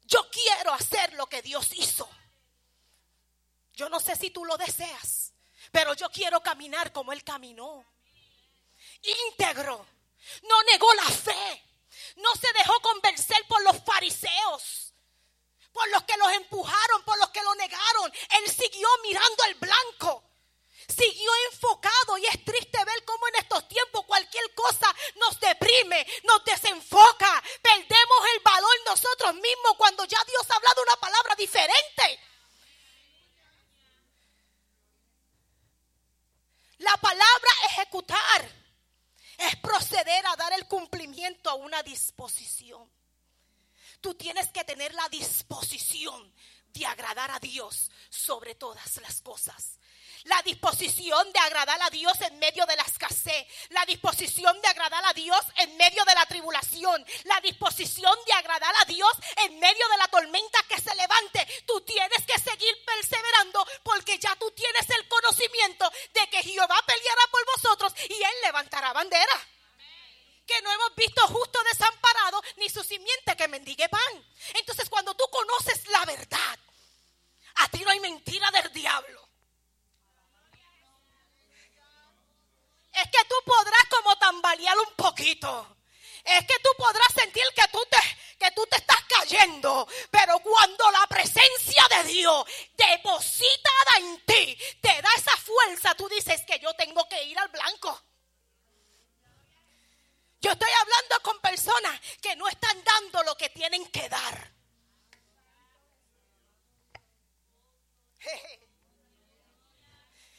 Yo 0.05 0.29
quiero 0.29 0.73
hacer 0.73 1.13
lo 1.13 1.27
que 1.27 1.41
Dios 1.41 1.69
hizo. 1.73 2.07
Yo 3.73 3.89
no 3.89 3.99
sé 3.99 4.15
si 4.15 4.29
tú 4.29 4.45
lo 4.45 4.57
deseas, 4.57 5.33
pero 5.71 5.95
yo 5.95 6.09
quiero 6.09 6.41
caminar 6.41 6.93
como 6.93 7.11
Él 7.11 7.23
caminó. 7.23 7.83
Íntegro. 9.01 9.85
No 10.43 10.63
negó 10.63 10.93
la 10.93 11.09
fe 11.09 11.63
no 12.15 12.33
se 12.35 12.51
dejó 12.53 12.79
convencer 12.81 13.45
por 13.47 13.61
los 13.63 13.83
fariseos, 13.83 14.93
por 15.71 15.87
los 15.89 16.03
que 16.03 16.17
los 16.17 16.31
empujaron, 16.33 17.03
por 17.03 17.17
los 17.17 17.29
que 17.29 17.43
lo 17.43 17.55
negaron. 17.55 18.11
Él 18.29 18.51
siguió 18.51 18.87
mirando 19.03 19.43
al 19.43 19.55
blanco. 19.55 20.23
Siguió 20.87 21.31
enfocado 21.51 22.17
y 22.17 22.25
es 22.25 22.43
triste 22.43 22.83
ver 22.83 23.05
cómo 23.05 23.27
en 23.29 23.35
estos 23.35 23.67
tiempos 23.69 24.05
cualquier 24.05 24.53
cosa 24.53 24.93
nos 25.15 25.39
deprime, 25.39 26.05
nos 26.23 26.43
desenfoca. 26.43 27.41
Perdemos 27.61 28.19
el 28.35 28.39
valor 28.41 28.75
nosotros 28.85 29.33
mismos 29.35 29.75
cuando 29.77 30.03
ya 30.05 30.21
Dios 30.25 30.43
ha 30.49 30.55
hablado 30.55 30.83
una 30.83 30.95
palabra 30.97 31.35
diferente. 31.35 32.19
La 36.79 36.97
palabra 36.97 37.49
ejecutar 37.69 38.62
es 39.37 39.55
proceder 39.57 40.25
a 40.27 40.35
dar 40.35 40.53
el 40.53 40.67
cumplimiento 40.67 41.49
a 41.49 41.55
una 41.55 41.81
disposición. 41.83 42.89
Tú 44.01 44.13
tienes 44.15 44.49
que 44.49 44.63
tener 44.63 44.93
la 44.93 45.07
disposición 45.09 46.33
de 46.67 46.85
agradar 46.85 47.31
a 47.31 47.39
Dios 47.39 47.91
sobre 48.09 48.55
todas 48.55 48.97
las 49.01 49.21
cosas. 49.21 49.79
La 50.25 50.41
disposición 50.43 51.31
de 51.31 51.39
agradar 51.39 51.81
a 51.81 51.89
Dios 51.89 52.19
en 52.21 52.39
medio 52.39 52.65
de 52.65 52.75
la 52.75 52.83
escasez, 52.83 53.45
la 53.69 53.85
disposición 53.85 54.59
de 54.61 54.67
agradar 54.67 55.03
a 55.05 55.13
Dios 55.13 55.39
en 55.57 55.75
medio 55.77 56.03
de 56.05 56.13
la 56.13 56.25
tribulación, 56.25 57.05
la 57.25 57.39
disposición 57.41 58.17
de 58.25 58.33
agradar 58.33 58.73
a 58.81 58.85
Dios 58.85 59.11
en 59.45 59.59
medio 59.59 59.87
de 59.89 59.97
la 59.97 60.07
tormenta 60.07 60.59
que 60.67 60.79
se 60.79 60.95
levante. 60.95 61.63
Tú 61.65 61.81
tienes 61.81 62.25
que 62.25 62.39
seguir 62.39 62.73
perseverando 62.85 63.65
porque 63.83 64.17
ya 64.17 64.35
tú 64.35 64.49
tienes 64.51 64.89
el 64.89 65.07
conocimiento 65.07 65.89
de 66.13 66.29
que 66.29 66.43
Jehová 66.43 66.79
peleará 66.85 67.21
por 67.31 67.45
vosotros 67.55 67.93
y 68.09 68.13
él 68.13 68.33
levantará 68.43 68.93
bandera. 68.93 69.47
Que 70.45 70.61
no 70.61 70.71
hemos 70.71 70.95
visto 70.95 71.25
justo 71.27 71.59
desamparado 71.63 72.41
ni 72.57 72.69
su 72.69 72.83
simiente 72.83 73.35
que 73.37 73.47
mendigue 73.47 73.87
pan. 73.87 74.27
Entonces 74.55 74.89
cuando 74.89 75.13
tú 75.15 75.23
conoces 75.31 75.87
la 75.87 76.03
verdad, 76.05 76.59
a 77.55 77.69
ti 77.69 77.79
no 77.83 77.91
hay 77.91 77.99
mentira 77.99 78.51
del 78.51 78.71
diablo. 78.73 79.22
Es 82.93 83.03
que 83.03 83.25
tú 83.27 83.35
podrás 83.45 83.85
como 83.89 84.15
tambalear 84.17 84.77
un 84.77 84.95
poquito. 84.95 85.77
Es 86.23 86.45
que 86.45 86.57
tú 86.59 86.69
podrás 86.77 87.13
sentir 87.13 87.43
que 87.55 87.67
tú 87.69 87.83
te 87.89 87.97
que 88.43 88.51
tú 88.51 88.65
te 88.67 88.75
estás 88.75 89.01
cayendo, 89.07 89.87
pero 90.11 90.37
cuando 90.39 90.91
la 90.91 91.07
presencia 91.07 91.81
de 91.89 92.03
Dios 92.03 92.45
depositada 92.75 93.97
en 93.99 94.25
ti 94.25 94.57
te 94.81 95.01
da 95.01 95.09
esa 95.15 95.37
fuerza, 95.37 95.95
tú 95.95 96.09
dices 96.09 96.41
que 96.45 96.59
yo 96.59 96.73
tengo 96.73 97.07
que 97.07 97.23
ir 97.23 97.39
al 97.39 97.47
blanco. 97.47 98.01
Yo 100.41 100.51
estoy 100.51 100.71
hablando 100.81 101.21
con 101.21 101.39
personas 101.39 101.97
que 102.21 102.35
no 102.35 102.49
están 102.49 102.83
dando 102.83 103.23
lo 103.23 103.37
que 103.37 103.49
tienen 103.49 103.85
que 103.87 104.09
dar. 104.09 104.51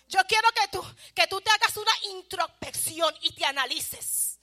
Yo 0.09 0.21
quiero 0.29 0.49
que 0.53 0.69
tú, 0.69 0.85
que 1.15 1.27
tú 1.27 1.41
introspección 2.19 3.15
y 3.23 3.35
te 3.35 3.45
analices. 3.45 4.39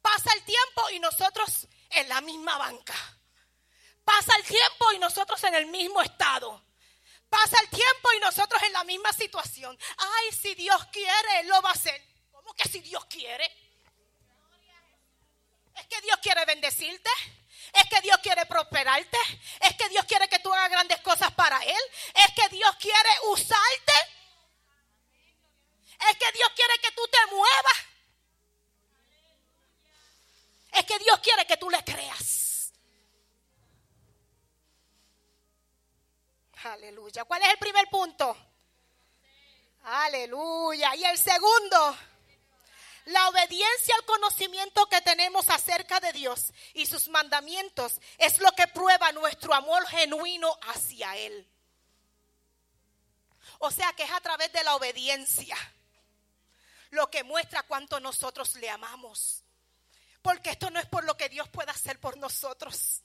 Pasa 0.00 0.32
el 0.34 0.42
tiempo 0.44 0.90
y 0.90 1.00
nosotros 1.00 1.68
en 1.90 2.08
la 2.08 2.20
misma 2.20 2.56
banca. 2.58 2.94
Pasa 4.04 4.36
el 4.36 4.44
tiempo 4.44 4.92
y 4.92 4.98
nosotros 4.98 5.42
en 5.44 5.54
el 5.54 5.66
mismo 5.66 6.00
estado. 6.00 6.64
Pasa 7.28 7.60
el 7.60 7.68
tiempo 7.68 8.12
y 8.16 8.20
nosotros 8.20 8.62
en 8.62 8.72
la 8.72 8.84
misma 8.84 9.12
situación. 9.12 9.78
Ay, 9.98 10.32
si 10.32 10.54
Dios 10.54 10.82
quiere, 10.86 11.40
Él 11.40 11.48
lo 11.48 11.60
va 11.60 11.70
a 11.70 11.74
hacer. 11.74 12.02
¿Cómo 12.32 12.54
que 12.54 12.68
si 12.68 12.80
Dios 12.80 13.04
quiere? 13.04 13.44
Es 15.74 15.86
que 15.86 16.00
Dios 16.00 16.18
quiere 16.22 16.44
bendecirte. 16.46 17.10
Es 17.74 17.84
que 17.90 18.00
Dios 18.00 18.16
quiere 18.22 18.46
prosperarte. 18.46 19.18
Es 19.60 19.76
que 19.76 19.88
Dios 19.90 20.04
quiere 20.06 20.26
que 20.28 20.38
tú 20.38 20.52
hagas 20.52 20.70
grandes 20.70 21.00
cosas 21.02 21.30
para 21.34 21.58
Él. 21.58 21.82
Es 22.14 22.32
que 22.34 22.48
Dios 22.48 22.74
quiere 22.80 23.10
usarte. 23.30 23.92
Es 26.00 26.16
que 26.16 26.32
Dios 26.32 26.48
quiere 26.54 26.78
que 26.80 26.92
tú 26.92 27.02
te 27.10 27.34
muevas. 27.34 27.88
Es 30.72 30.84
que 30.84 30.98
Dios 30.98 31.18
quiere 31.20 31.46
que 31.46 31.56
tú 31.56 31.70
le 31.70 31.82
creas. 31.82 32.72
Aleluya. 36.64 37.24
¿Cuál 37.24 37.42
es 37.42 37.50
el 37.50 37.58
primer 37.58 37.88
punto? 37.88 38.36
Aleluya. 39.84 40.94
Y 40.96 41.04
el 41.04 41.18
segundo. 41.18 41.96
La 43.06 43.28
obediencia 43.28 43.94
al 43.94 44.04
conocimiento 44.04 44.86
que 44.86 45.00
tenemos 45.00 45.48
acerca 45.48 45.98
de 45.98 46.12
Dios 46.12 46.52
y 46.74 46.84
sus 46.84 47.08
mandamientos 47.08 48.00
es 48.18 48.38
lo 48.38 48.52
que 48.52 48.66
prueba 48.66 49.12
nuestro 49.12 49.54
amor 49.54 49.86
genuino 49.86 50.54
hacia 50.62 51.16
Él. 51.16 51.48
O 53.60 53.70
sea 53.70 53.92
que 53.94 54.02
es 54.02 54.10
a 54.10 54.20
través 54.20 54.52
de 54.52 54.62
la 54.62 54.76
obediencia 54.76 55.56
lo 56.90 57.10
que 57.10 57.24
muestra 57.24 57.62
cuánto 57.64 58.00
nosotros 58.00 58.54
le 58.56 58.70
amamos. 58.70 59.44
Porque 60.22 60.50
esto 60.50 60.70
no 60.70 60.80
es 60.80 60.86
por 60.86 61.04
lo 61.04 61.16
que 61.16 61.28
Dios 61.28 61.48
pueda 61.48 61.72
hacer 61.72 62.00
por 62.00 62.16
nosotros. 62.16 63.02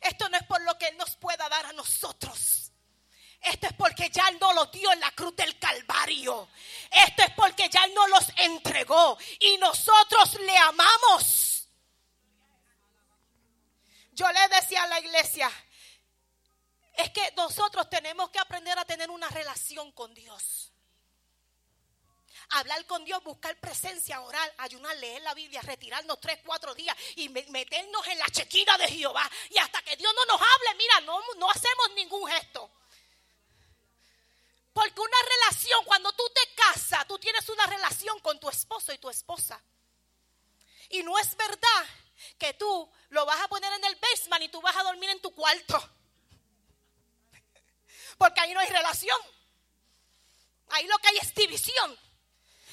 Esto 0.00 0.28
no 0.28 0.36
es 0.36 0.44
por 0.44 0.60
lo 0.62 0.76
que 0.78 0.88
Él 0.88 0.96
nos 0.96 1.16
pueda 1.16 1.48
dar 1.48 1.66
a 1.66 1.72
nosotros. 1.72 2.72
Esto 3.40 3.66
es 3.66 3.72
porque 3.74 4.08
ya 4.10 4.26
Él 4.28 4.38
no 4.40 4.52
los 4.54 4.70
dio 4.72 4.90
en 4.92 5.00
la 5.00 5.10
cruz 5.12 5.36
del 5.36 5.58
Calvario. 5.58 6.48
Esto 6.90 7.22
es 7.22 7.30
porque 7.32 7.68
ya 7.68 7.84
Él 7.84 7.94
no 7.94 8.06
los 8.08 8.24
entregó 8.36 9.18
y 9.40 9.56
nosotros 9.58 10.34
le 10.40 10.56
amamos. 10.56 11.68
Yo 14.12 14.30
le 14.30 14.48
decía 14.48 14.82
a 14.84 14.86
la 14.86 15.00
iglesia, 15.00 15.50
es 16.96 17.10
que 17.10 17.32
nosotros 17.36 17.90
tenemos 17.90 18.30
que 18.30 18.38
aprender 18.38 18.78
a 18.78 18.84
tener 18.84 19.10
una 19.10 19.28
relación 19.28 19.90
con 19.92 20.14
Dios. 20.14 20.73
Hablar 22.56 22.86
con 22.86 23.04
Dios, 23.04 23.22
buscar 23.24 23.58
presencia, 23.58 24.20
orar, 24.20 24.54
ayunar, 24.58 24.96
leer 24.98 25.22
la 25.22 25.34
Biblia, 25.34 25.60
retirarnos 25.62 26.20
tres, 26.20 26.38
cuatro 26.44 26.72
días 26.72 26.96
y 27.16 27.28
meternos 27.28 28.06
en 28.06 28.18
la 28.18 28.26
chequina 28.26 28.78
de 28.78 28.86
Jehová. 28.86 29.28
Y 29.50 29.58
hasta 29.58 29.82
que 29.82 29.96
Dios 29.96 30.12
no 30.14 30.24
nos 30.26 30.40
hable, 30.40 30.74
mira, 30.78 31.00
no, 31.00 31.20
no 31.36 31.50
hacemos 31.50 31.90
ningún 31.96 32.30
gesto. 32.30 32.70
Porque 34.72 35.00
una 35.00 35.16
relación, 35.28 35.84
cuando 35.84 36.12
tú 36.12 36.22
te 36.32 36.54
casas, 36.54 37.06
tú 37.08 37.18
tienes 37.18 37.48
una 37.48 37.66
relación 37.66 38.20
con 38.20 38.38
tu 38.38 38.48
esposo 38.48 38.92
y 38.92 38.98
tu 38.98 39.10
esposa. 39.10 39.60
Y 40.90 41.02
no 41.02 41.18
es 41.18 41.36
verdad 41.36 41.86
que 42.38 42.54
tú 42.54 42.88
lo 43.08 43.26
vas 43.26 43.40
a 43.40 43.48
poner 43.48 43.72
en 43.72 43.84
el 43.84 43.96
basement 43.96 44.44
y 44.44 44.48
tú 44.48 44.60
vas 44.60 44.76
a 44.76 44.84
dormir 44.84 45.10
en 45.10 45.20
tu 45.20 45.34
cuarto. 45.34 45.90
Porque 48.16 48.40
ahí 48.40 48.54
no 48.54 48.60
hay 48.60 48.68
relación. 48.68 49.18
Ahí 50.68 50.86
lo 50.86 50.98
que 50.98 51.08
hay 51.08 51.16
es 51.18 51.34
división. 51.34 51.98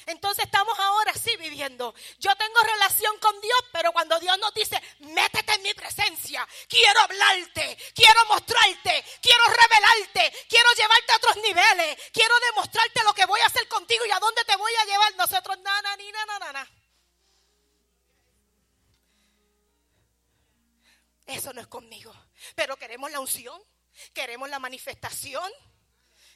Entonces 0.06 0.44
estamos 0.44 0.78
ahora 0.78 1.12
sí 1.14 1.36
viviendo. 1.36 1.94
Yo 2.18 2.34
tengo 2.36 2.60
relación 2.60 3.18
con 3.18 3.40
Dios, 3.40 3.58
pero 3.72 3.92
cuando 3.92 4.18
Dios 4.18 4.38
nos 4.38 4.52
dice, 4.54 4.80
métete 5.00 5.54
en 5.54 5.62
mi 5.62 5.74
presencia, 5.74 6.46
quiero 6.68 7.00
hablarte, 7.00 7.76
quiero 7.94 8.26
mostrarte, 8.26 9.04
quiero 9.20 9.44
revelarte, 9.46 10.46
quiero 10.48 10.68
llevarte 10.76 11.12
a 11.12 11.16
otros 11.16 11.36
niveles, 11.36 11.98
quiero 12.12 12.34
demostrarte 12.50 13.04
lo 13.04 13.14
que 13.14 13.26
voy 13.26 13.40
a 13.40 13.46
hacer 13.46 13.68
contigo 13.68 14.04
y 14.06 14.10
a 14.10 14.18
dónde 14.18 14.44
te 14.44 14.56
voy 14.56 14.72
a 14.74 14.84
llevar. 14.84 15.16
Nosotros, 15.16 15.58
nada, 15.60 15.96
ni 15.96 16.10
nada, 16.10 16.38
nada. 16.38 16.68
Eso 21.26 21.52
no 21.52 21.60
es 21.60 21.66
conmigo. 21.66 22.14
Pero 22.54 22.76
queremos 22.76 23.10
la 23.10 23.20
unción, 23.20 23.60
queremos 24.12 24.48
la 24.50 24.58
manifestación. 24.58 25.50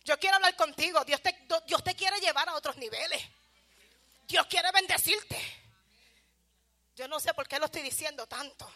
Yo 0.04 0.18
quiero 0.18 0.36
hablar 0.36 0.54
contigo. 0.56 1.04
Dios 1.04 1.20
te, 1.20 1.36
Dios 1.66 1.82
te 1.82 1.94
quiere 1.94 2.20
llevar 2.20 2.48
a 2.48 2.54
otros 2.54 2.76
niveles. 2.76 3.22
Dios 4.26 4.46
quiere 4.46 4.70
bendecirte. 4.72 5.38
Yo 6.94 7.06
no 7.08 7.20
sé 7.20 7.34
por 7.34 7.46
qué 7.46 7.58
lo 7.58 7.66
estoy 7.66 7.82
diciendo 7.82 8.26
tanto. 8.26 8.70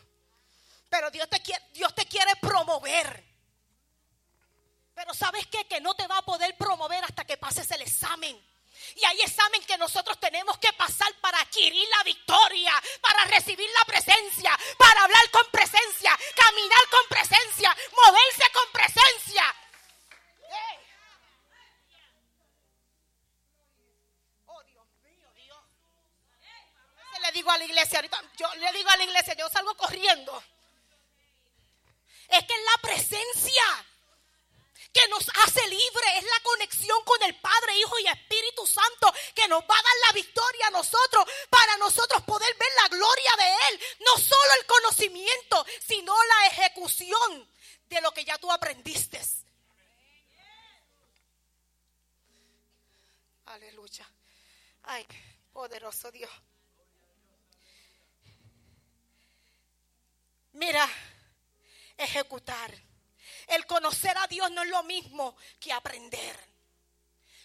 Pero 0.88 1.11
Dios 1.11 1.28
te 1.28 1.40
quiere, 1.40 1.64
Dios 1.72 1.94
te 1.94 2.07
quiere 2.07 2.36
promover. 2.36 3.24
Pero 4.94 5.14
¿sabes 5.14 5.46
qué? 5.46 5.66
Que 5.66 5.80
no 5.80 5.94
te 5.94 6.07
va 6.07 6.18
a 6.18 6.24
poder 6.24 6.57
promover 6.57 7.03
hasta 7.05 7.24
que 7.24 7.36
pases 7.36 7.70
el 7.70 7.80
examen. 7.82 8.38
Y 8.94 9.05
hay 9.05 9.20
examen 9.20 9.62
que 9.64 9.78
nosotros 9.78 10.18
tenemos 10.18 10.59
que 10.59 10.72
pasar 10.72 11.12
para 11.20 11.40
adquirir 11.40 11.86
la 11.96 12.03
victoria, 12.03 12.72
para 13.01 13.24
recibir 13.24 13.68
la 13.78 13.84
presencia, 13.84 14.59
para 14.78 15.03
hablar 15.05 15.30
con 15.30 15.46
presencia, 15.51 16.18
caminar 16.34 16.88
con 16.90 17.01
presencia, 17.09 17.76
moverse 18.05 18.51
con 18.53 18.72
presencia. 18.72 19.44
Digo 27.41 27.51
a 27.51 27.59
la 27.59 27.64
iglesia, 27.64 27.99
ahorita 27.99 28.22
yo 28.36 28.55
le 28.57 28.72
digo 28.74 28.91
a 28.91 28.97
la 28.99 29.05
iglesia, 29.05 29.34
yo 29.34 29.49
salgo 29.49 29.74
corriendo. 29.74 30.45
Es 32.28 32.45
que 32.45 32.53
es 32.53 32.61
la 32.61 32.82
presencia 32.82 33.86
que 34.93 35.09
nos 35.09 35.26
hace 35.43 35.66
libre, 35.68 36.18
es 36.18 36.24
la 36.24 36.41
conexión 36.43 37.03
con 37.05 37.22
el 37.22 37.34
Padre, 37.41 37.78
Hijo 37.78 37.99
y 37.99 38.09
Espíritu 38.09 38.66
Santo 38.66 39.12
que 39.34 39.49
nos 39.49 39.62
va 39.62 39.78
a 39.78 39.82
dar 39.82 39.97
la 40.07 40.12
victoria 40.12 40.66
a 40.66 40.70
nosotros 40.70 41.24
para 41.49 41.78
nosotros 41.78 42.22
poder 42.24 42.55
ver 42.59 42.68
la 42.82 42.88
gloria 42.88 43.30
de 43.38 43.51
Él. 43.70 43.80
No 44.01 44.18
solo 44.20 44.53
el 44.61 44.66
conocimiento, 44.66 45.64
sino 45.86 46.14
la 46.24 46.47
ejecución 46.49 47.49
de 47.88 48.01
lo 48.03 48.12
que 48.12 48.24
ya 48.24 48.36
tú 48.36 48.53
aprendiste. 48.53 49.18
Aleluya. 53.47 54.07
Ay, 54.82 55.07
poderoso 55.53 56.12
Dios. 56.12 56.30
Mira, 60.53 60.88
ejecutar. 61.96 62.72
El 63.46 63.66
conocer 63.66 64.16
a 64.16 64.26
Dios 64.26 64.51
no 64.51 64.62
es 64.62 64.68
lo 64.68 64.82
mismo 64.84 65.36
que 65.59 65.72
aprender. 65.72 66.51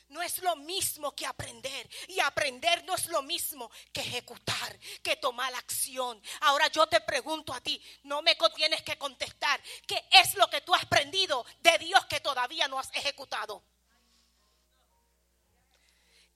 no 0.10 0.22
es 0.22 0.38
lo 0.44 0.56
mismo 0.56 1.16
que 1.16 1.26
aprender. 1.26 1.90
Y 2.08 2.20
aprender 2.20 2.84
no 2.86 2.96
es 2.96 3.08
lo 3.08 3.22
mismo 3.24 3.70
que 3.92 4.02
ejecutar, 4.02 4.80
que 5.02 5.16
tomar 5.16 5.54
acción. 5.56 6.22
Ahora 6.42 6.68
yo 6.68 6.88
te 6.88 7.02
pregunto 7.02 7.54
a 7.54 7.60
ti, 7.60 7.82
no 8.04 8.22
me 8.22 8.38
tienes 8.56 8.84
que 8.84 8.98
contestar. 8.98 9.62
¿Qué 9.88 10.08
es 10.12 10.36
lo 10.36 10.48
que 10.50 10.62
tú 10.62 10.74
has 10.76 10.84
aprendido 10.84 11.46
de 11.60 11.78
Dios 11.80 12.06
que 12.06 12.20
todavía 12.20 12.68
no 12.68 12.80
has 12.80 12.90
ejecutado? 12.94 13.64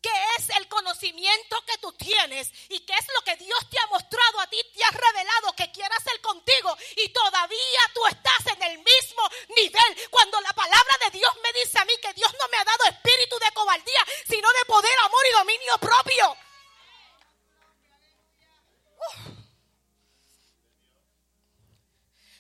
¿Qué 0.01 0.11
es 0.37 0.49
el 0.55 0.67
conocimiento 0.69 1.61
que 1.65 1.77
tú 1.79 1.91
tienes? 1.93 2.49
¿Y 2.69 2.79
qué 2.85 2.93
es 2.93 3.07
lo 3.13 3.21
que 3.21 3.35
Dios 3.35 3.59
te 3.69 3.77
ha 3.79 3.87
mostrado 3.87 4.39
a 4.39 4.47
ti, 4.47 4.57
te 4.73 4.83
ha 4.83 4.91
revelado 4.91 5.53
que 5.57 5.71
quiere 5.71 5.93
hacer 5.93 6.21
contigo? 6.21 6.77
Y 6.95 7.09
todavía 7.09 7.81
tú 7.93 8.05
estás 8.07 8.47
en 8.47 8.63
el 8.63 8.77
mismo 8.77 9.29
nivel. 9.57 10.09
Cuando 10.09 10.39
la 10.39 10.53
palabra 10.53 10.95
de 11.03 11.17
Dios 11.17 11.31
me 11.43 11.51
dice 11.59 11.79
a 11.79 11.85
mí 11.85 11.93
que 12.01 12.13
Dios 12.13 12.33
no 12.39 12.47
me 12.47 12.57
ha 12.57 12.63
dado 12.63 12.85
espíritu 12.85 13.37
de 13.39 13.51
cobardía, 13.51 14.05
sino 14.25 14.47
de 14.53 14.65
poder, 14.67 14.99
amor 15.03 15.25
y 15.29 15.37
dominio 15.37 15.77
propio. 15.79 16.37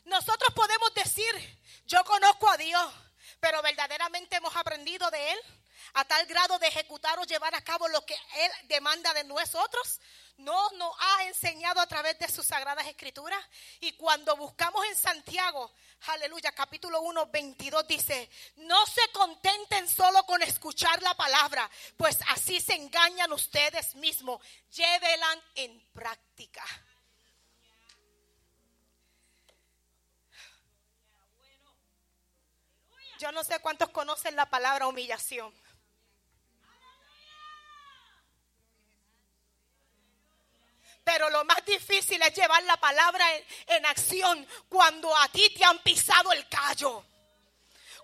Nosotros 0.05 0.53
podemos 0.55 0.93
decir, 0.93 1.59
yo 1.85 2.03
conozco 2.05 2.49
a 2.49 2.57
Dios, 2.57 2.93
pero 3.41 3.61
verdaderamente 3.61 4.37
hemos 4.37 4.55
aprendido 4.55 5.11
de 5.11 5.33
Él 5.33 5.58
a 5.93 6.05
tal 6.05 6.25
grado 6.25 6.59
de 6.59 6.67
ejecutar 6.67 7.17
o 7.19 7.23
llevar 7.23 7.53
a 7.55 7.63
cabo 7.63 7.87
lo 7.87 8.05
que 8.05 8.13
Él 8.13 8.51
demanda 8.67 9.13
de 9.13 9.23
nosotros, 9.23 9.99
no 10.37 10.69
nos 10.71 10.93
ha 10.99 11.23
enseñado 11.25 11.81
a 11.81 11.87
través 11.87 12.17
de 12.19 12.29
sus 12.29 12.45
sagradas 12.45 12.87
escrituras. 12.87 13.43
Y 13.81 13.93
cuando 13.93 14.35
buscamos 14.37 14.85
en 14.85 14.95
Santiago, 14.95 15.71
aleluya, 16.07 16.51
capítulo 16.53 17.01
1, 17.01 17.27
22 17.27 17.87
dice, 17.87 18.29
no 18.57 18.85
se 18.85 19.01
contenten 19.11 19.87
solo 19.89 20.23
con 20.25 20.41
escuchar 20.41 21.01
la 21.01 21.13
palabra, 21.15 21.69
pues 21.97 22.17
así 22.29 22.61
se 22.61 22.75
engañan 22.75 23.31
ustedes 23.33 23.95
mismos, 23.95 24.41
llévelan 24.71 25.43
en 25.55 25.79
práctica. 25.93 26.63
Yo 33.19 33.33
no 33.33 33.43
sé 33.43 33.59
cuántos 33.59 33.89
conocen 33.89 34.37
la 34.37 34.49
palabra 34.49 34.87
humillación. 34.87 35.53
Pero 41.11 41.27
lo 41.31 41.43
más 41.43 41.65
difícil 41.65 42.21
es 42.21 42.35
llevar 42.35 42.61
la 42.65 42.77
palabra 42.77 43.25
en, 43.65 43.83
acción 43.87 44.47
cuando 44.69 45.15
a 45.17 45.27
ti 45.29 45.49
te 45.49 45.65
han 45.65 45.79
pisado 45.79 46.31
el 46.31 46.47
callo. 46.47 47.03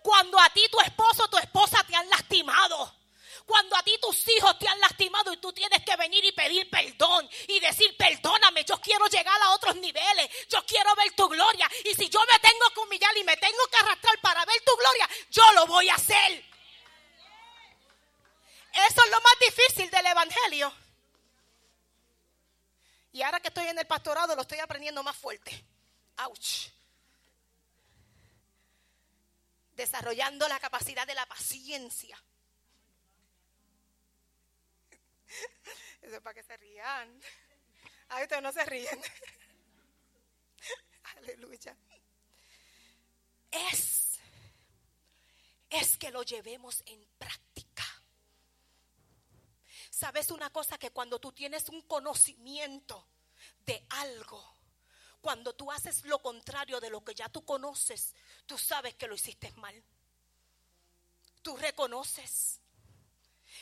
Cuando 0.01 0.39
a 0.39 0.49
ti 0.49 0.67
tu 0.71 0.79
esposo 0.81 1.25
o 1.25 1.27
tu 1.27 1.37
esposa 1.37 1.83
te 1.87 1.95
han 1.95 2.09
lastimado. 2.09 2.95
Cuando 3.45 3.75
a 3.75 3.83
ti 3.83 3.95
tus 4.01 4.27
hijos 4.29 4.57
te 4.57 4.67
han 4.67 4.79
lastimado 4.79 5.31
y 5.31 5.37
tú 5.37 5.53
tienes 5.53 5.83
que 5.85 5.95
venir 5.97 6.25
y 6.25 6.31
pedir 6.31 6.67
perdón 6.67 7.29
y 7.47 7.59
decir, 7.59 7.95
perdóname, 7.95 8.65
yo 8.65 8.81
quiero 8.81 9.05
llegar 9.05 9.39
a 9.39 9.51
otros 9.51 9.75
niveles, 9.75 10.27
yo 10.49 10.65
quiero 10.65 10.95
ver 10.95 11.11
tu 11.11 11.29
gloria. 11.29 11.69
Y 11.83 11.93
si 11.93 12.09
yo 12.09 12.19
me 12.21 12.39
tengo 12.39 12.71
que 12.73 12.79
humillar 12.79 13.15
y 13.17 13.23
me 13.23 13.37
tengo 13.37 13.67
que 13.67 13.77
arrastrar 13.77 14.19
para 14.19 14.43
ver 14.45 14.59
tu 14.65 14.75
gloria, 14.77 15.09
yo 15.29 15.43
lo 15.53 15.67
voy 15.67 15.89
a 15.89 15.93
hacer. 15.93 16.43
Eso 18.73 19.03
es 19.05 19.11
lo 19.11 19.21
más 19.21 19.35
difícil 19.41 19.91
del 19.91 20.07
Evangelio. 20.07 20.84
Y 23.15 23.23
ahora 23.23 23.39
que 23.39 23.47
estoy 23.47 23.65
en 23.67 23.79
el 23.79 23.87
pastorado 23.87 24.35
lo 24.35 24.41
estoy 24.41 24.59
aprendiendo 24.59 25.01
más 25.01 25.15
fuerte. 25.15 25.63
Ouch. 26.17 26.67
Desarrollando 29.71 30.45
la 30.49 30.59
capacidad 30.59 31.07
de 31.07 31.15
la 31.15 31.25
paciencia. 31.25 32.21
Eso 36.01 36.15
es 36.15 36.21
para 36.21 36.33
que 36.33 36.43
se 36.43 36.57
rían. 36.57 37.21
Ay, 38.09 38.23
ustedes 38.23 38.43
no 38.43 38.51
se 38.51 38.65
ríen. 38.65 39.01
Aleluya. 41.15 41.73
Es, 43.49 44.19
es 45.69 45.95
que 45.95 46.11
lo 46.11 46.21
llevemos 46.23 46.83
en 46.85 47.07
práctica. 47.17 47.54
¿Sabes 49.95 50.29
una 50.29 50.49
cosa? 50.49 50.77
Que 50.77 50.91
cuando 50.91 51.19
tú 51.19 51.31
tienes 51.31 51.69
un 51.69 51.81
conocimiento 51.83 53.07
de 53.65 53.85
algo, 53.91 54.43
cuando 55.21 55.55
tú 55.55 55.71
haces 55.71 56.03
lo 56.03 56.21
contrario 56.21 56.81
de 56.81 56.89
lo 56.89 57.01
que 57.01 57.15
ya 57.15 57.29
tú 57.29 57.45
conoces, 57.45 58.13
tú 58.45 58.57
sabes 58.57 58.95
que 58.95 59.07
lo 59.07 59.15
hiciste 59.15 59.53
mal. 59.53 59.81
Tú 61.41 61.55
reconoces. 61.55 62.59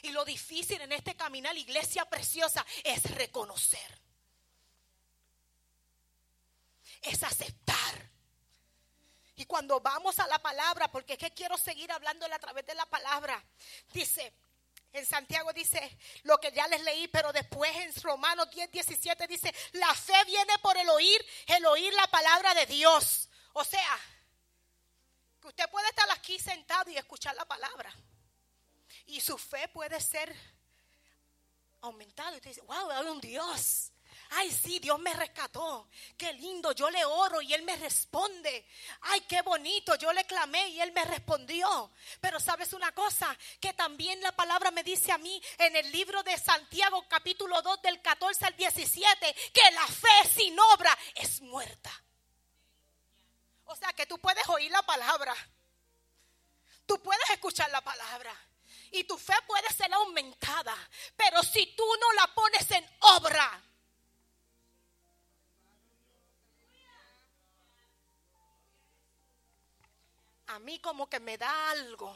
Y 0.02 0.10
lo 0.10 0.26
difícil 0.26 0.82
en 0.82 0.94
este 0.94 1.16
caminar, 1.16 1.56
iglesia 1.56 2.04
preciosa, 2.06 2.66
es 2.84 3.04
reconocer. 3.12 4.02
Es 7.04 7.22
aceptar. 7.22 8.10
Y 9.36 9.46
cuando 9.46 9.80
vamos 9.82 10.18
a 10.18 10.26
la 10.26 10.40
palabra, 10.40 10.92
porque 10.92 11.14
es 11.14 11.20
que 11.20 11.32
quiero 11.32 11.60
seguir 11.60 11.92
hablándole 11.92 12.34
a 12.34 12.40
través 12.40 12.66
de 12.66 12.74
la 12.74 12.88
palabra, 12.88 13.46
dice, 13.94 14.34
en 14.94 15.06
Santiago 15.06 15.52
dice 15.54 15.98
lo 16.24 16.38
que 16.38 16.52
ya 16.52 16.68
les 16.68 16.82
leí, 16.84 17.08
pero 17.08 17.34
después 17.34 17.76
en 17.76 17.94
Romanos 18.02 18.50
10, 18.52 18.72
17 18.72 19.28
dice, 19.28 19.54
la 19.74 19.94
fe 19.96 20.24
viene 20.26 20.58
por 20.60 20.78
el 20.78 20.88
oír, 20.90 21.26
el 21.48 21.66
oír 21.66 21.92
la 21.94 22.08
palabra 22.08 22.54
de 22.54 22.68
Dios. 22.68 23.30
O 23.54 23.64
sea, 23.64 24.00
que 25.42 25.48
usted 25.48 25.70
puede 25.70 25.88
estar 25.90 26.10
aquí 26.12 26.40
sentado 26.40 26.90
y 26.92 26.98
escuchar 26.98 27.36
la 27.36 27.46
palabra. 27.46 27.94
Y 29.08 29.20
su 29.20 29.38
fe 29.38 29.68
puede 29.68 30.00
ser 30.00 30.34
aumentada. 31.82 32.34
Y 32.34 32.36
usted 32.36 32.52
dice, 32.52 32.62
wow, 32.62 32.92
hay 32.92 33.08
un 33.08 33.20
Dios. 33.20 33.93
Ay, 34.36 34.52
sí, 34.52 34.80
Dios 34.80 35.00
me 35.00 35.14
rescató. 35.14 35.90
Qué 36.18 36.34
lindo, 36.34 36.72
yo 36.72 36.90
le 36.90 37.04
oro 37.06 37.42
y 37.42 37.54
Él 37.54 37.62
me 37.64 37.76
responde. 37.76 38.68
Ay, 39.02 39.22
qué 39.22 39.42
bonito, 39.42 39.96
yo 39.96 40.12
le 40.12 40.26
clamé 40.26 40.70
y 40.70 40.82
Él 40.82 40.92
me 40.92 41.06
respondió. 41.06 41.92
Pero 42.20 42.40
sabes 42.40 42.74
una 42.74 42.92
cosa, 42.94 43.38
que 43.60 43.74
también 43.74 44.22
la 44.22 44.32
palabra 44.32 44.72
me 44.72 44.84
dice 44.84 45.12
a 45.12 45.18
mí 45.18 45.42
en 45.58 45.76
el 45.76 45.92
libro 45.92 46.24
de 46.24 46.38
Santiago 46.38 47.06
capítulo 47.08 47.62
2 47.62 47.82
del 47.84 48.02
14 48.02 48.46
al 48.46 48.56
17, 48.56 49.36
que 49.54 49.72
la 49.72 49.88
fe 49.88 50.30
sin 50.36 50.60
obra 50.60 50.98
es 51.16 51.42
muerta. 51.42 51.92
O 53.66 53.76
sea 53.76 53.94
que 53.94 54.06
tú 54.06 54.20
puedes 54.20 54.48
oír 54.50 54.72
la 54.72 54.82
palabra. 54.84 55.36
Tú 56.86 57.02
puedes 57.02 57.30
escuchar 57.30 57.70
la 57.72 57.82
palabra 57.82 58.36
y 58.92 59.04
tu 59.04 59.18
fe 59.18 59.34
puede 59.48 59.68
ser 59.70 59.94
aumentada. 59.94 60.76
Pero 61.16 61.42
si 61.44 61.76
tú 61.76 61.86
no 62.00 62.12
la 62.14 62.28
pones 62.34 62.70
en 62.72 62.98
obra, 63.00 63.62
a 70.54 70.60
mí 70.60 70.78
como 70.80 71.10
que 71.10 71.20
me 71.20 71.36
da 71.36 71.72
algo. 71.72 72.16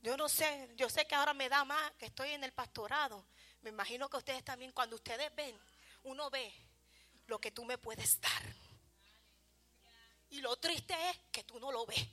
Yo 0.00 0.16
no 0.16 0.30
sé, 0.30 0.70
yo 0.76 0.88
sé 0.88 1.06
que 1.06 1.14
ahora 1.14 1.34
me 1.34 1.50
da 1.50 1.62
más 1.64 1.92
que 1.98 2.06
estoy 2.06 2.30
en 2.30 2.42
el 2.42 2.52
pastorado. 2.52 3.26
Me 3.60 3.70
imagino 3.70 4.08
que 4.08 4.16
ustedes 4.16 4.42
también, 4.44 4.72
cuando 4.72 4.96
ustedes 4.96 5.34
ven, 5.34 5.58
uno 6.04 6.30
ve 6.30 6.50
lo 7.26 7.38
que 7.38 7.50
tú 7.50 7.66
me 7.66 7.76
puedes 7.76 8.18
dar. 8.20 8.42
Y 10.30 10.40
lo 10.40 10.56
triste 10.56 10.94
es 11.10 11.18
que 11.30 11.44
tú 11.44 11.60
no 11.60 11.70
lo 11.70 11.84
ves. 11.84 12.06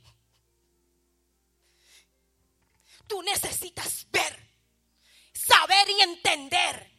Tú 3.08 3.22
necesitas 3.22 4.08
ver, 4.12 4.50
saber 5.34 5.90
y 5.92 6.02
entender 6.02 6.92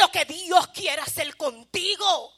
lo 0.00 0.12
que 0.12 0.24
Dios 0.26 0.68
quiere 0.68 1.02
hacer 1.02 1.36
contigo. 1.36 2.32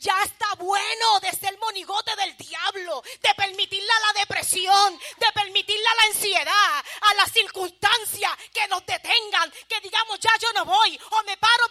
Ya 0.00 0.14
está 0.22 0.46
bueno 0.58 1.20
de 1.20 1.32
ser 1.32 1.58
monigote 1.58 2.14
del 2.16 2.36
diablo, 2.36 3.02
de 3.20 3.34
permitirle 3.34 3.90
a 3.90 4.12
la 4.12 4.20
depresión, 4.20 4.96
de 5.16 5.32
permitirle 5.34 5.86
a 5.88 5.94
la 5.96 6.14
ansiedad, 6.14 6.84
a 7.00 7.14
las 7.14 7.32
circunstancias 7.32 8.30
que 8.52 8.68
nos 8.68 8.86
detengan, 8.86 9.52
que 9.68 9.80
digamos 9.80 10.20
ya 10.20 10.30
yo 10.40 10.52
no 10.52 10.64
voy 10.64 11.00
o 11.10 11.22
me 11.24 11.36
paro 11.36 11.67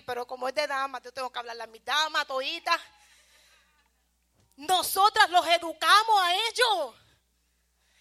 pero 0.00 0.26
como 0.26 0.48
es 0.48 0.54
de 0.54 0.66
dama, 0.66 1.02
yo 1.02 1.12
tengo 1.12 1.30
que 1.30 1.38
hablarle 1.38 1.64
a 1.64 1.66
mi 1.66 1.80
dama, 1.80 2.24
todita. 2.24 2.80
Nosotras 4.56 5.28
los 5.30 5.46
educamos 5.46 6.22
a 6.22 6.34
ellos. 6.34 6.94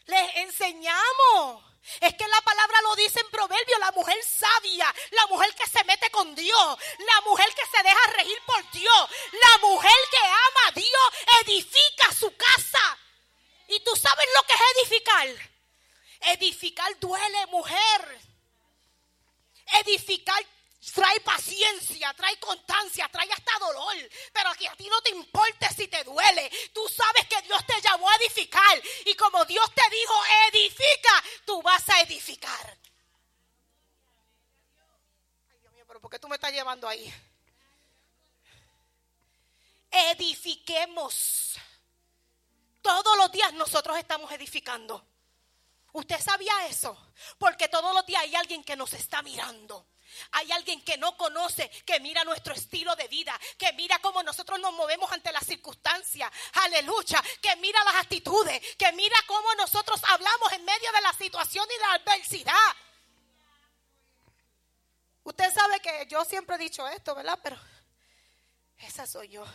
Les 0.05 0.35
enseñamos. 0.37 1.71
Es 1.99 2.13
que 2.13 2.27
la 2.27 2.41
palabra 2.41 2.81
lo 2.83 2.95
dice 2.95 3.19
en 3.19 3.29
proverbio, 3.31 3.79
la 3.79 3.91
mujer 3.91 4.17
sabia, 4.23 4.93
la 5.11 5.27
mujer 5.27 5.53
que 5.55 5.67
se 5.67 5.83
mete 5.83 6.11
con 6.11 6.35
Dios, 6.35 6.77
la 6.99 7.21
mujer 7.21 7.47
que 7.55 7.65
se 7.65 7.83
deja 7.83 8.07
regir 8.17 8.37
por 8.45 8.71
Dios, 8.71 9.09
la 9.31 9.67
mujer 9.67 9.97
que 10.11 10.17
ama 10.17 10.67
a 10.67 10.71
Dios, 10.71 11.43
edifica 11.43 12.13
su 12.13 12.35
casa. 12.37 12.97
¿Y 13.67 13.79
tú 13.79 13.95
sabes 13.95 14.25
lo 14.35 14.47
que 14.47 14.53
es 14.53 14.61
edificar? 14.77 15.51
Edificar 16.33 16.99
duele, 16.99 17.45
mujer. 17.47 18.21
Edificar 19.79 20.45
trae 20.89 21.19
paciencia, 21.21 22.11
trae 22.13 22.39
constancia, 22.39 23.07
trae 23.09 23.31
hasta 23.31 23.59
dolor. 23.59 23.95
Pero 24.33 24.53
que 24.55 24.67
a 24.67 24.75
ti 24.75 24.87
no 24.89 24.99
te 25.01 25.11
importe 25.11 25.67
si 25.75 25.87
te 25.87 26.03
duele. 26.03 26.51
Tú 26.73 26.87
sabes 26.87 27.27
que 27.27 27.41
Dios 27.43 27.63
te 27.65 27.79
llamó 27.81 28.09
a 28.09 28.15
edificar. 28.15 28.81
Y 29.05 29.15
como 29.15 29.45
Dios 29.45 29.69
te 29.75 29.95
dijo, 29.95 30.13
edifica, 30.49 31.23
tú 31.45 31.61
vas 31.61 31.87
a 31.89 32.01
edificar. 32.01 32.77
Ay, 35.51 35.59
Dios 35.59 35.73
mío, 35.73 35.85
pero 35.87 36.01
¿por 36.01 36.09
qué 36.09 36.17
tú 36.17 36.27
me 36.27 36.35
estás 36.35 36.51
llevando 36.51 36.87
ahí? 36.87 37.13
Edifiquemos. 39.91 41.55
Todos 42.81 43.17
los 43.17 43.31
días 43.31 43.53
nosotros 43.53 43.97
estamos 43.97 44.31
edificando. 44.31 45.05
¿Usted 45.93 46.19
sabía 46.19 46.65
eso? 46.67 46.97
Porque 47.37 47.67
todos 47.67 47.93
los 47.93 48.05
días 48.05 48.23
hay 48.23 48.35
alguien 48.35 48.63
que 48.63 48.75
nos 48.75 48.93
está 48.93 49.21
mirando. 49.21 49.90
Hay 50.31 50.51
alguien 50.51 50.83
que 50.83 50.97
no 50.97 51.15
conoce, 51.17 51.69
que 51.85 51.99
mira 51.99 52.23
nuestro 52.23 52.53
estilo 52.53 52.95
de 52.95 53.07
vida, 53.07 53.39
que 53.57 53.73
mira 53.73 53.99
cómo 53.99 54.23
nosotros 54.23 54.59
nos 54.59 54.73
movemos 54.73 55.11
ante 55.11 55.31
las 55.31 55.45
circunstancias. 55.45 56.31
Aleluya. 56.53 57.21
Que 57.41 57.55
mira 57.57 57.83
las 57.83 57.95
actitudes, 57.95 58.61
que 58.77 58.91
mira 58.93 59.15
cómo 59.27 59.53
nosotros 59.55 60.01
hablamos 60.07 60.51
en 60.53 60.65
medio 60.65 60.91
de 60.91 61.01
la 61.01 61.13
situación 61.13 61.67
y 61.75 61.79
la 61.79 61.93
adversidad. 61.93 62.75
Usted 65.23 65.53
sabe 65.53 65.79
que 65.79 66.07
yo 66.09 66.25
siempre 66.25 66.55
he 66.55 66.59
dicho 66.59 66.87
esto, 66.87 67.13
¿verdad? 67.13 67.39
Pero 67.43 67.57
esa 68.77 69.05
soy 69.05 69.29
yo. 69.29 69.45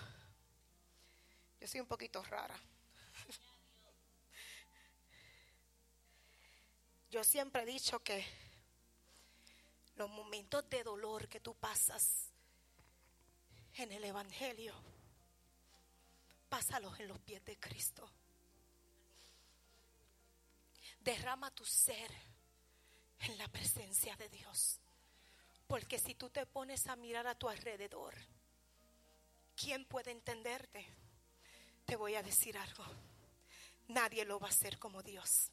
Yo 1.60 1.66
soy 1.66 1.80
un 1.80 1.86
poquito 1.86 2.22
rara. 2.24 2.58
Yo 7.08 7.22
siempre 7.24 7.62
he 7.62 7.66
dicho 7.66 8.00
que 8.00 8.26
los 9.96 10.10
momentos 10.10 10.68
de 10.68 10.82
dolor 10.84 11.28
que 11.28 11.40
tú 11.40 11.54
pasas 11.54 12.32
en 13.74 13.92
el 13.92 14.04
Evangelio, 14.04 14.74
pásalos 16.48 16.98
en 17.00 17.08
los 17.08 17.18
pies 17.20 17.44
de 17.44 17.58
Cristo. 17.58 18.10
Derrama 21.00 21.50
tu 21.50 21.64
ser 21.64 22.10
en 23.20 23.38
la 23.38 23.48
presencia 23.48 24.16
de 24.16 24.28
Dios. 24.28 24.80
Porque 25.66 25.98
si 25.98 26.14
tú 26.14 26.30
te 26.30 26.46
pones 26.46 26.86
a 26.86 26.96
mirar 26.96 27.26
a 27.26 27.34
tu 27.34 27.48
alrededor, 27.48 28.14
¿quién 29.56 29.84
puede 29.84 30.10
entenderte? 30.10 30.86
Te 31.84 31.96
voy 31.96 32.14
a 32.14 32.22
decir 32.22 32.56
algo. 32.56 32.84
Nadie 33.88 34.24
lo 34.24 34.38
va 34.38 34.48
a 34.48 34.50
hacer 34.50 34.78
como 34.78 35.02
Dios 35.02 35.50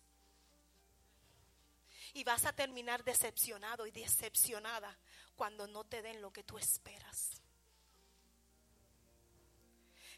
y 2.13 2.23
vas 2.23 2.45
a 2.45 2.53
terminar 2.53 3.03
decepcionado 3.03 3.87
y 3.87 3.91
decepcionada 3.91 4.97
cuando 5.35 5.67
no 5.67 5.83
te 5.83 6.01
den 6.01 6.21
lo 6.21 6.31
que 6.31 6.43
tú 6.43 6.57
esperas. 6.57 7.41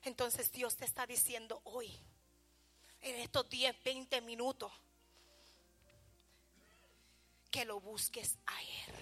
Entonces 0.04 0.52
Dios 0.52 0.76
te 0.76 0.86
está 0.86 1.08
diciendo 1.08 1.62
hoy, 1.64 1.92
en 3.02 3.16
estos 3.16 3.50
10, 3.50 3.84
20 3.84 4.22
minutos, 4.22 4.72
que 7.50 7.66
lo 7.66 7.80
busques 7.80 8.38
a 8.46 8.62
Él, 8.62 8.96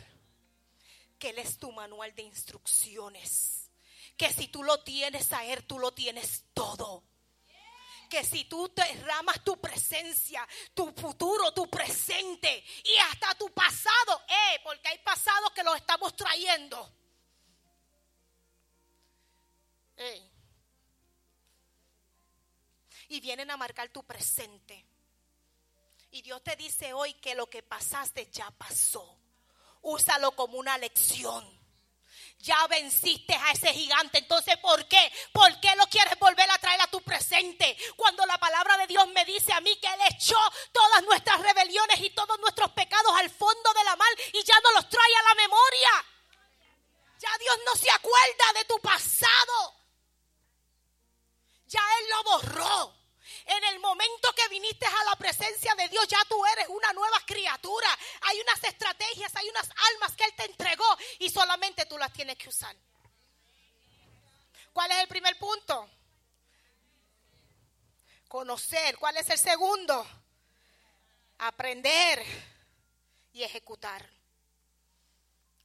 que 1.18 1.32
Él 1.32 1.40
es 1.40 1.58
tu 1.58 1.72
manual 1.72 2.14
de 2.16 2.22
instrucciones, 2.22 3.72
que 4.16 4.32
si 4.32 4.48
tú 4.48 4.64
lo 4.64 4.84
tienes 4.84 5.34
a 5.34 5.44
Él, 5.46 5.66
tú 5.66 5.80
lo 5.80 5.92
tienes 5.94 6.46
todo 6.54 7.04
que 8.14 8.24
si 8.24 8.46
tú 8.46 8.72
derramas 8.76 9.44
tu 9.44 9.60
presencia, 9.60 10.48
tu 10.76 10.92
futuro, 10.92 11.52
tu 11.52 11.68
presente 11.68 12.64
y 12.84 12.96
hasta 13.10 13.34
tu 13.34 13.50
pasado, 13.50 14.22
eh, 14.28 14.62
porque 14.64 14.88
hay 14.88 15.00
pasados 15.00 15.50
que 15.52 15.64
los 15.64 15.76
estamos 15.76 16.16
trayendo. 16.16 16.94
Y 23.08 23.20
vienen 23.20 23.50
a 23.50 23.58
marcar 23.58 23.90
tu 23.90 24.04
presente. 24.04 24.86
Y 26.12 26.22
Dios 26.22 26.44
te 26.44 26.56
dice 26.56 26.94
hoy 26.94 27.16
que 27.16 27.34
lo 27.34 27.50
que 27.50 27.64
pasaste 27.64 28.30
ya 28.32 28.52
pasó. 28.52 29.18
Úsalo 29.82 30.36
como 30.36 30.60
una 30.60 30.78
lección 30.78 31.63
ya 32.44 32.68
venciste 32.68 33.34
a 33.34 33.52
ese 33.52 33.74
gigante. 33.74 34.18
Entonces, 34.20 34.58
¿por 34.58 34.86
qué? 34.88 35.12
¿Por 35.32 35.60
qué 35.62 35.74
lo 35.78 35.88
quieres 35.88 36.20
volver 36.20 36.50
a 36.52 36.58
traer 36.60 36.82
a 36.82 36.88
tu 36.88 37.02
presente? 37.02 37.76
Cuando 37.96 38.26
la 38.26 38.38
palabra 38.38 38.78
de 38.78 38.88
Dios 38.88 39.08
me 39.08 39.24
dice 39.24 39.54
a 39.54 39.62
mí 39.62 39.74
que 39.78 39.88
Él 39.88 40.00
echó 40.12 40.38
todas 40.74 41.04
nuestras 41.04 41.40
rebeliones 41.40 42.02
y 42.02 42.10
todos 42.10 42.38
nuestros 42.40 42.70
pecados 42.72 43.14
al 43.16 43.30
fondo 43.30 43.74
de 43.74 43.84
la 43.86 43.96
mar 43.96 44.10
y 44.34 44.44
ya 44.44 44.56
no 44.62 44.74
los 44.74 44.90
trae 44.90 45.16
a 45.20 45.24
la 45.30 45.36
memoria. 45.36 46.06
Ya 47.18 47.30
Dios 47.40 47.58
no 47.66 47.80
se 47.80 47.90
acuerda 47.90 48.60
de 48.60 48.66
tu 48.66 48.80
pasado. 48.80 49.76
Ya 51.68 51.82
Él 52.00 52.10
lo 52.10 52.24
borró. 52.24 53.03
En 53.46 53.64
el 53.66 53.80
momento 53.80 54.34
que 54.36 54.48
viniste 54.50 54.86
a 54.86 55.04
la 55.06 55.16
presencia 55.18 55.76
de 55.76 55.90
Dios, 55.90 56.08
ya 56.08 56.20
tú 56.30 56.44
eres 56.46 56.68
una 56.70 56.94
nueva 56.94 57.20
criatura. 57.26 57.88
Hay 58.22 58.40
unas 58.40 58.64
estrategias, 58.64 59.36
hay 59.36 59.50
unas 59.50 59.70
almas 59.92 60.16
que 60.16 60.24
Él 60.24 60.34
te 60.36 60.46
entregó 60.46 60.86
y 61.20 61.30
solamente 61.30 61.86
tú 61.86 61.98
las 61.98 62.14
tienes 62.14 62.38
que 62.38 62.50
usar. 62.50 62.76
¿Cuál 64.72 64.92
es 64.92 64.98
el 65.00 65.08
primer 65.08 65.38
punto? 65.38 65.90
Conocer. 68.28 68.98
¿Cuál 68.98 69.18
es 69.18 69.30
el 69.30 69.38
segundo? 69.38 70.08
Aprender 71.40 72.24
y 73.34 73.44
ejecutar. 73.44 74.10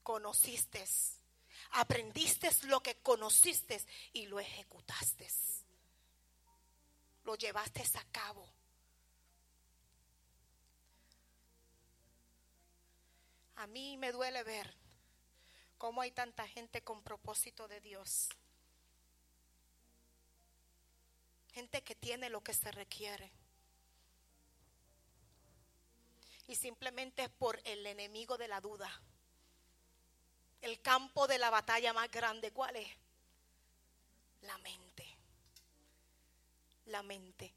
Conociste, 0.03 0.83
aprendiste 1.71 2.49
lo 2.63 2.81
que 2.81 2.95
conociste 2.97 3.79
y 4.11 4.25
lo 4.25 4.39
ejecutaste 4.39 5.27
lo 7.23 7.35
llevaste 7.35 7.81
a 7.81 8.03
cabo. 8.11 8.47
A 13.55 13.67
mí 13.67 13.97
me 13.97 14.11
duele 14.11 14.43
ver 14.43 14.73
cómo 15.77 16.01
hay 16.01 16.11
tanta 16.11 16.47
gente 16.47 16.81
con 16.81 17.03
propósito 17.03 17.67
de 17.67 17.81
Dios 17.81 18.29
Gente 21.53 21.81
que 21.83 21.95
tiene 21.95 22.29
lo 22.29 22.41
que 22.41 22.53
se 22.53 22.71
requiere. 22.71 23.31
Y 26.47 26.55
simplemente 26.55 27.23
es 27.23 27.29
por 27.29 27.59
el 27.63 27.85
enemigo 27.85 28.37
de 28.37 28.47
la 28.47 28.61
duda. 28.61 28.89
El 30.61 30.81
campo 30.81 31.27
de 31.27 31.37
la 31.37 31.49
batalla 31.49 31.93
más 31.93 32.09
grande, 32.11 32.51
¿cuál 32.51 32.75
es? 32.75 32.89
La 34.41 34.57
mente. 34.59 34.88
La 36.89 37.01
mente. 37.03 37.53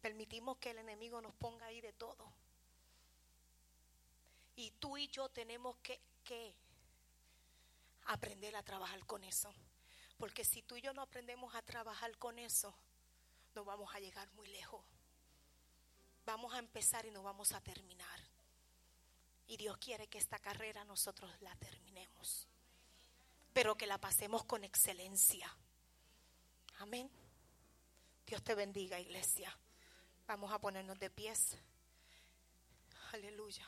Permitimos 0.00 0.56
que 0.58 0.70
el 0.70 0.78
enemigo 0.78 1.20
nos 1.20 1.34
ponga 1.34 1.66
ahí 1.66 1.80
de 1.80 1.92
todo. 1.92 2.32
Y 4.54 4.70
tú 4.72 4.96
y 4.96 5.08
yo 5.08 5.28
tenemos 5.28 5.76
que, 5.78 6.00
que 6.24 6.54
aprender 8.06 8.56
a 8.56 8.62
trabajar 8.62 9.04
con 9.04 9.22
eso. 9.24 9.52
Porque 10.16 10.44
si 10.44 10.62
tú 10.62 10.76
y 10.76 10.80
yo 10.80 10.94
no 10.94 11.02
aprendemos 11.02 11.54
a 11.54 11.60
trabajar 11.60 12.16
con 12.16 12.38
eso, 12.38 12.74
no 13.54 13.64
vamos 13.64 13.94
a 13.94 14.00
llegar 14.00 14.30
muy 14.32 14.46
lejos. 14.48 14.82
Vamos 16.24 16.54
a 16.54 16.58
empezar 16.58 17.04
y 17.04 17.10
no 17.10 17.22
vamos 17.22 17.52
a 17.52 17.60
terminar. 17.60 18.20
Y 19.46 19.58
Dios 19.58 19.76
quiere 19.76 20.08
que 20.08 20.18
esta 20.18 20.38
carrera 20.38 20.84
nosotros 20.84 21.30
la 21.42 21.54
terminemos. 21.56 22.48
Pero 23.52 23.76
que 23.76 23.86
la 23.86 23.98
pasemos 23.98 24.44
con 24.44 24.64
excelencia. 24.64 25.54
Amén. 26.78 27.10
Dios 28.26 28.42
te 28.42 28.54
bendiga, 28.54 28.98
iglesia. 29.00 29.56
Vamos 30.26 30.52
a 30.52 30.58
ponernos 30.58 30.98
de 30.98 31.10
pies. 31.10 31.56
Aleluya. 33.12 33.66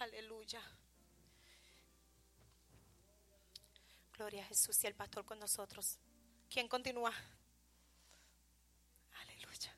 Aleluya. 0.00 0.62
Gloria 4.12 4.42
a 4.42 4.46
Jesús 4.46 4.82
y 4.84 4.86
el 4.86 4.94
pastor 4.94 5.24
con 5.24 5.38
nosotros. 5.38 5.98
¿Quién 6.48 6.68
continúa? 6.68 7.12
Aleluya. 9.20 9.76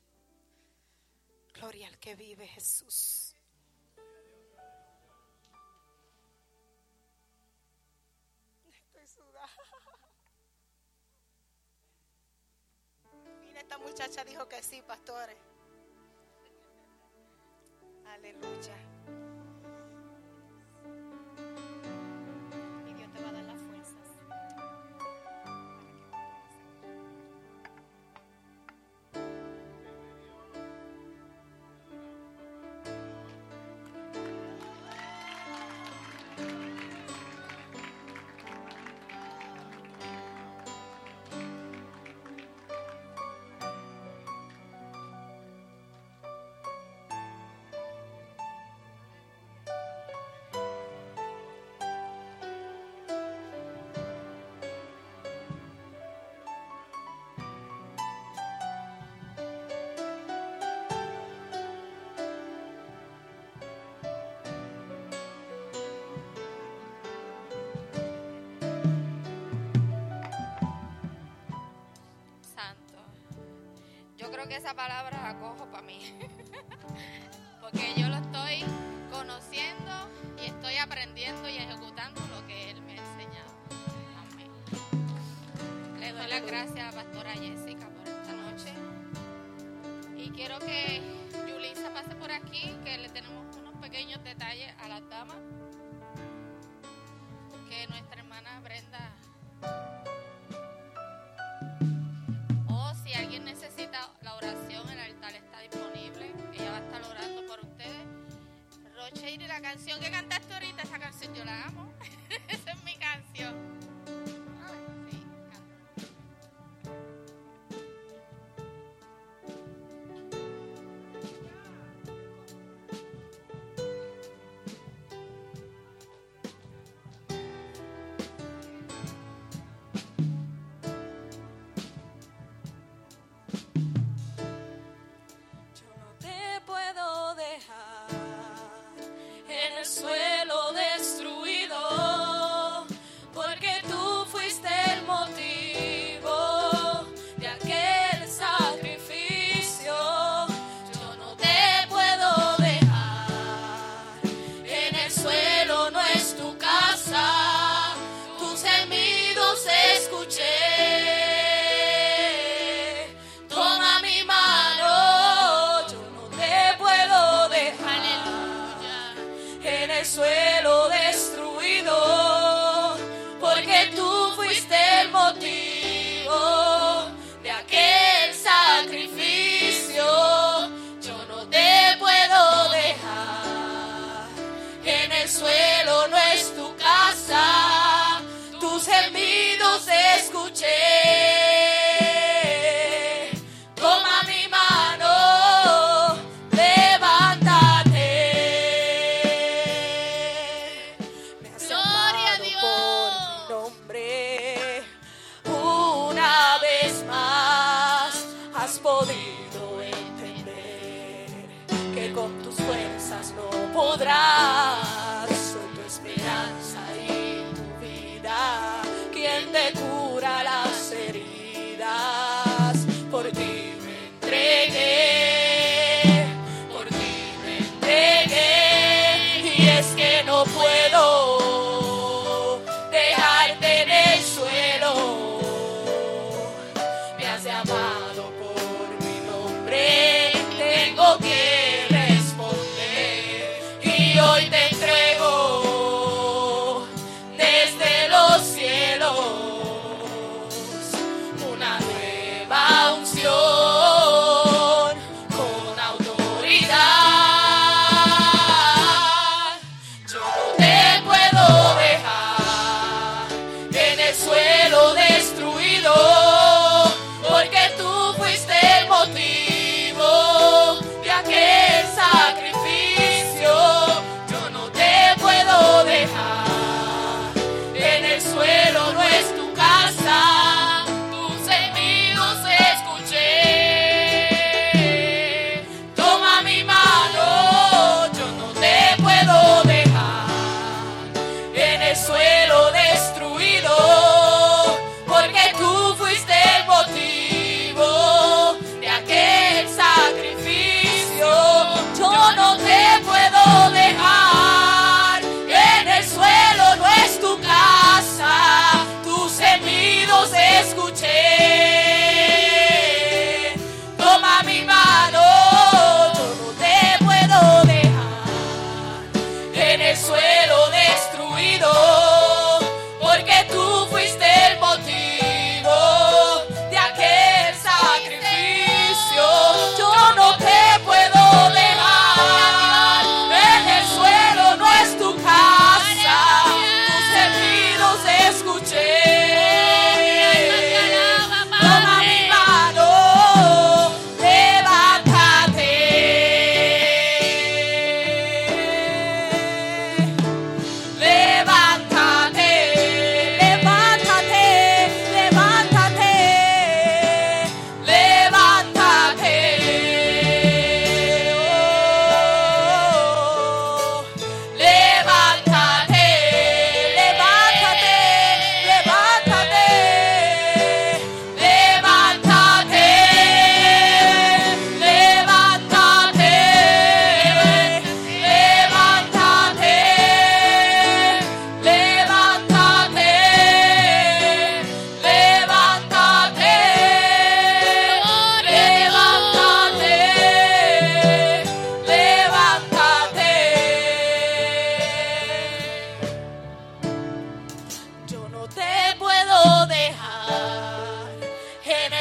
Gloria 1.53 1.87
al 1.87 1.97
que 1.97 2.15
vive 2.15 2.47
Jesús. 2.47 3.26
Esta 13.67 13.77
muchacha 13.79 14.23
dijo 14.23 14.47
que 14.47 14.63
sí, 14.63 14.81
pastores. 14.81 15.35
Aleluya. 18.05 18.96
Que 74.47 74.55
esa 74.55 74.73
palabra 74.73 75.21
la 75.21 75.39
cojo 75.39 75.65
para 75.65 75.83
mí. 75.83 75.99
Porque 77.61 77.93
yo 77.97 78.07
lo 78.07 78.15
estoy 78.15 78.63
conociendo 79.11 79.91
y 80.41 80.47
estoy 80.47 80.77
aprendiendo 80.77 81.49
y 81.49 81.57
ejecutando 81.57 82.21
lo 82.27 82.47
que 82.47 82.71
Él 82.71 82.81
me 82.83 82.93
ha 82.93 83.03
enseñado. 83.03 83.51
Amén. 84.31 84.51
Le 85.99 86.13
doy 86.13 86.27
las 86.27 86.45
gracias 86.45 86.93
a 86.93 86.95
pastora 86.95 87.33
Jessica 87.33 87.87
por 87.89 88.07
esta 88.07 88.33
noche. 88.33 88.73
Y 90.15 90.29
quiero 90.29 90.59
que 90.59 91.01
Yulisa 91.47 91.93
pase 91.93 92.15
por 92.15 92.31
aquí, 92.31 92.73
que 92.85 92.97
le 92.97 93.09
tenemos 93.09 93.55
unos 93.57 93.75
pequeños 93.81 94.23
detalles 94.23 94.73
a 94.81 94.87
las 94.87 95.07
damas. 95.09 95.37
Que 97.69 97.85
nuestra 97.87 98.21
hermana 98.21 98.61
Brenda 98.61 100.06
Rocheiri, 109.09 109.47
la 109.47 109.61
canción 109.61 109.99
que 110.01 110.11
cantaste 110.11 110.53
ahorita, 110.53 110.81
esa 110.81 110.99
canción 110.99 111.33
yo 111.33 111.45
la 111.45 111.63
amo. 111.67 111.86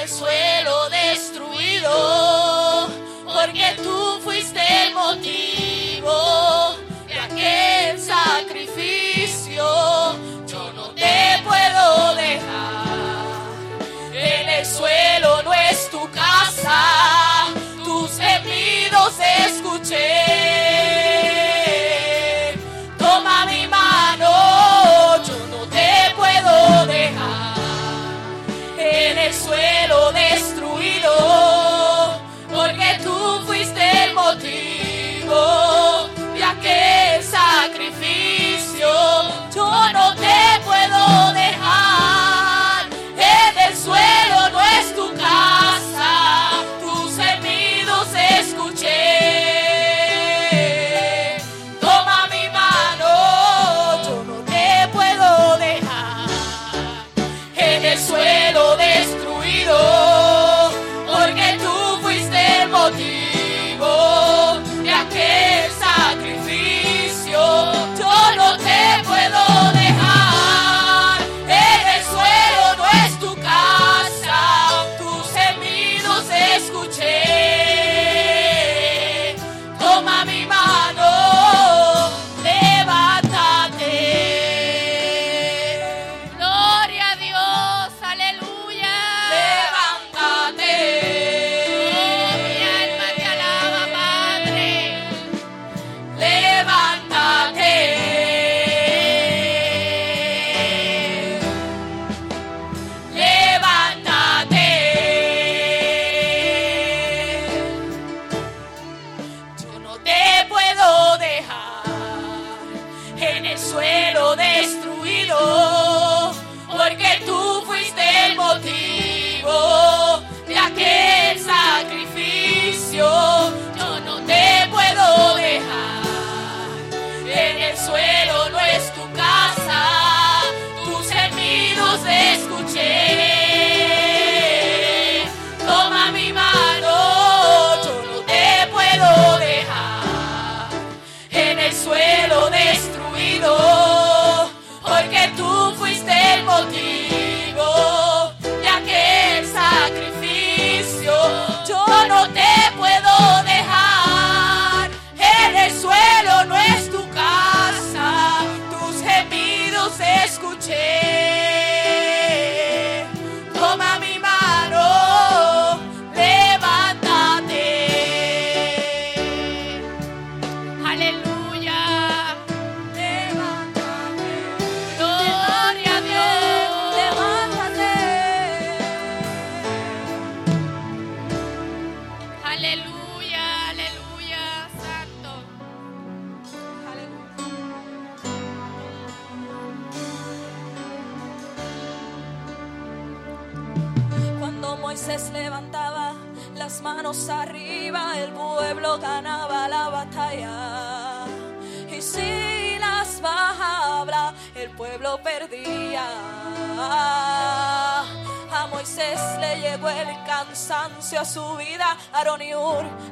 suelo 0.09 0.89
destruido, 0.91 2.89
porque 3.24 3.74
tú 3.83 4.20
fuiste 4.23 4.61
el 4.87 4.95
motivo 4.95 6.77
de 7.09 7.19
aquel 7.19 7.99
sacrificio. 8.01 9.65
Yo 10.47 10.73
no 10.74 10.91
te 10.91 11.43
puedo 11.45 12.15
dejar. 12.15 12.45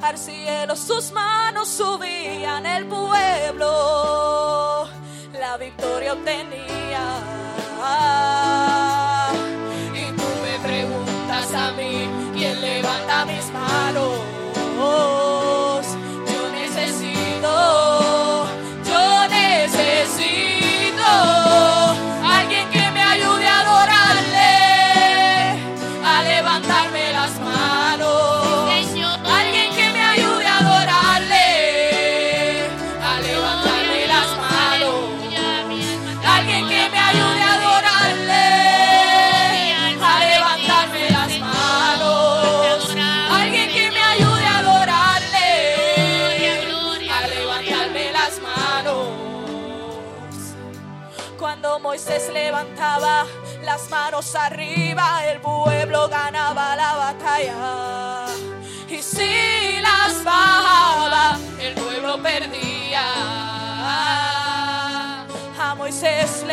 al 0.05 0.19
cielo 0.19 0.77
sus 0.77 1.13
manos. 1.13 1.44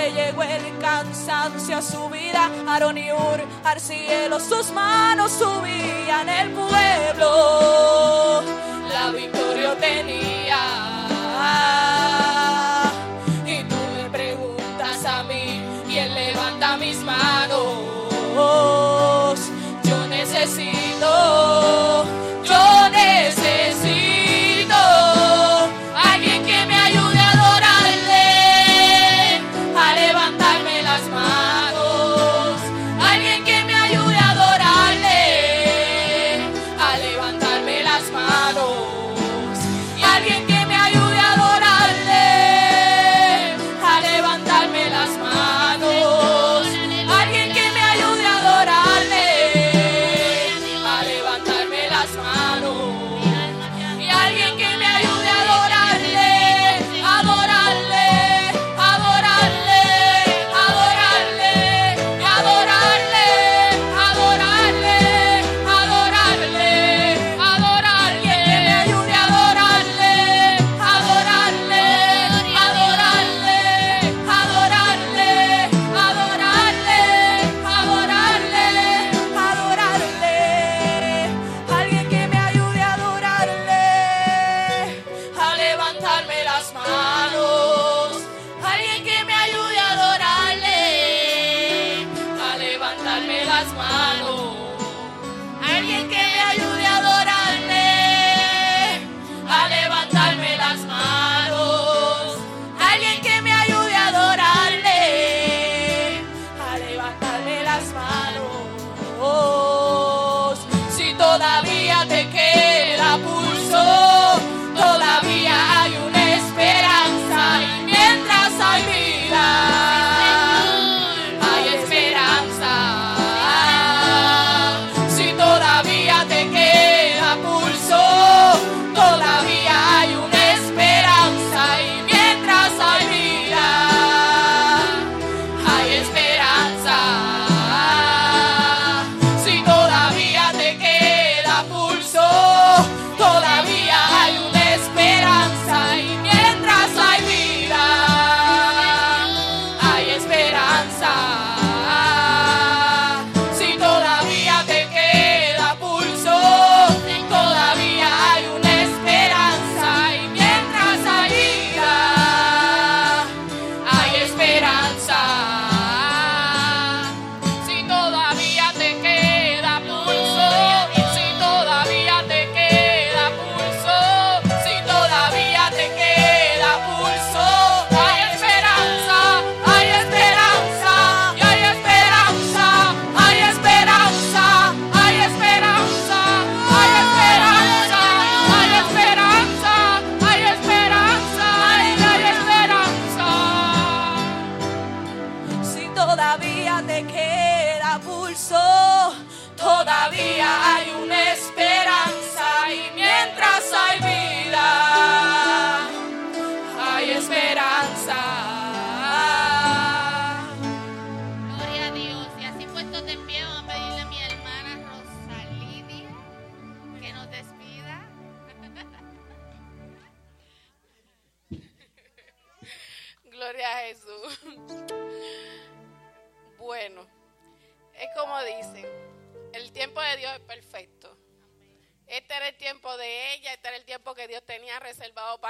llegó 0.10 0.42
el 0.44 0.78
cansancio 0.80 1.78
a 1.78 1.82
su 1.82 2.10
vida. 2.10 2.50
Aarón 2.68 2.98
y 2.98 3.12
Ur 3.12 3.42
al 3.64 3.80
cielo 3.80 4.40
sus 4.40 4.72
manos 4.72 5.32
subían 5.32 6.28
el 6.30 6.52
pueblo. 6.52 8.42
La 8.90 9.12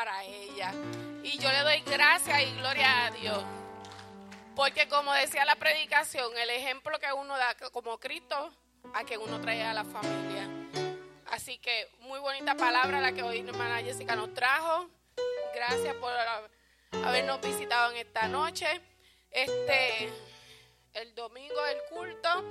para 0.02 0.24
ella. 0.24 0.74
Y 1.22 1.38
yo 1.38 1.52
le 1.52 1.60
doy 1.60 1.80
gracias 1.82 2.42
y 2.42 2.56
gloria 2.56 3.06
a 3.06 3.12
Dios. 3.12 3.44
Porque 4.56 4.88
como 4.88 5.14
decía 5.14 5.46
la 5.46 5.56
predicación, 5.58 6.36
el 6.40 6.50
ejemplo 6.50 6.98
que 6.98 7.14
uno 7.14 7.38
da 7.38 7.56
como 7.72 8.00
Cristo, 8.00 8.52
a 8.96 9.04
que 9.04 9.20
uno 9.20 9.40
trae 9.42 9.62
a 9.62 9.76
la 9.76 9.84
familia. 9.84 10.48
Así 11.28 11.60
que 11.60 11.88
muy 12.00 12.20
bonita 12.20 12.56
palabra 12.56 13.00
la 13.00 13.12
que 13.12 13.22
hoy 13.22 13.42
hermana 13.48 13.84
Jessica 13.84 14.16
nos 14.16 14.34
trajo. 14.34 14.90
Gracias 15.54 15.94
por 15.98 16.12
habernos 17.06 17.40
visitado 17.40 17.92
en 17.92 17.98
esta 17.98 18.28
noche. 18.28 18.66
Este, 19.30 20.12
el 20.94 21.14
domingo 21.14 21.64
del 21.66 21.78
culto 21.92 22.44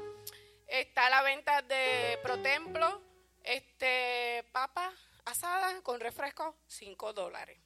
está 0.69 1.11
la 1.11 1.23
venta 1.23 1.63
de 1.63 2.17
Protemplo, 2.23 3.03
este, 3.43 4.45
papa 4.53 4.93
asada 5.25 5.81
con 5.83 6.01
refresco, 6.01 6.57
5 6.67 7.13
dólares. 7.13 7.59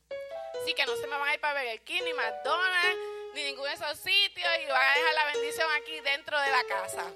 Así 0.62 0.74
que 0.74 0.86
no 0.86 0.96
se 0.96 1.06
me 1.06 1.16
van 1.16 1.28
a 1.28 1.34
ir 1.34 1.40
para 1.40 1.60
Burger 1.60 1.82
King, 1.84 2.02
ni 2.04 2.12
McDonald's, 2.12 2.98
ni 3.34 3.44
ninguno 3.44 3.68
de 3.68 3.74
esos 3.74 3.98
sitios 3.98 4.48
y 4.62 4.66
van 4.66 4.90
a 4.90 4.94
dejar 4.94 5.14
la 5.14 5.24
bendición 5.32 5.68
aquí 5.76 6.00
dentro 6.00 6.40
de 6.40 6.50
la 6.50 6.64
casa. 6.64 7.12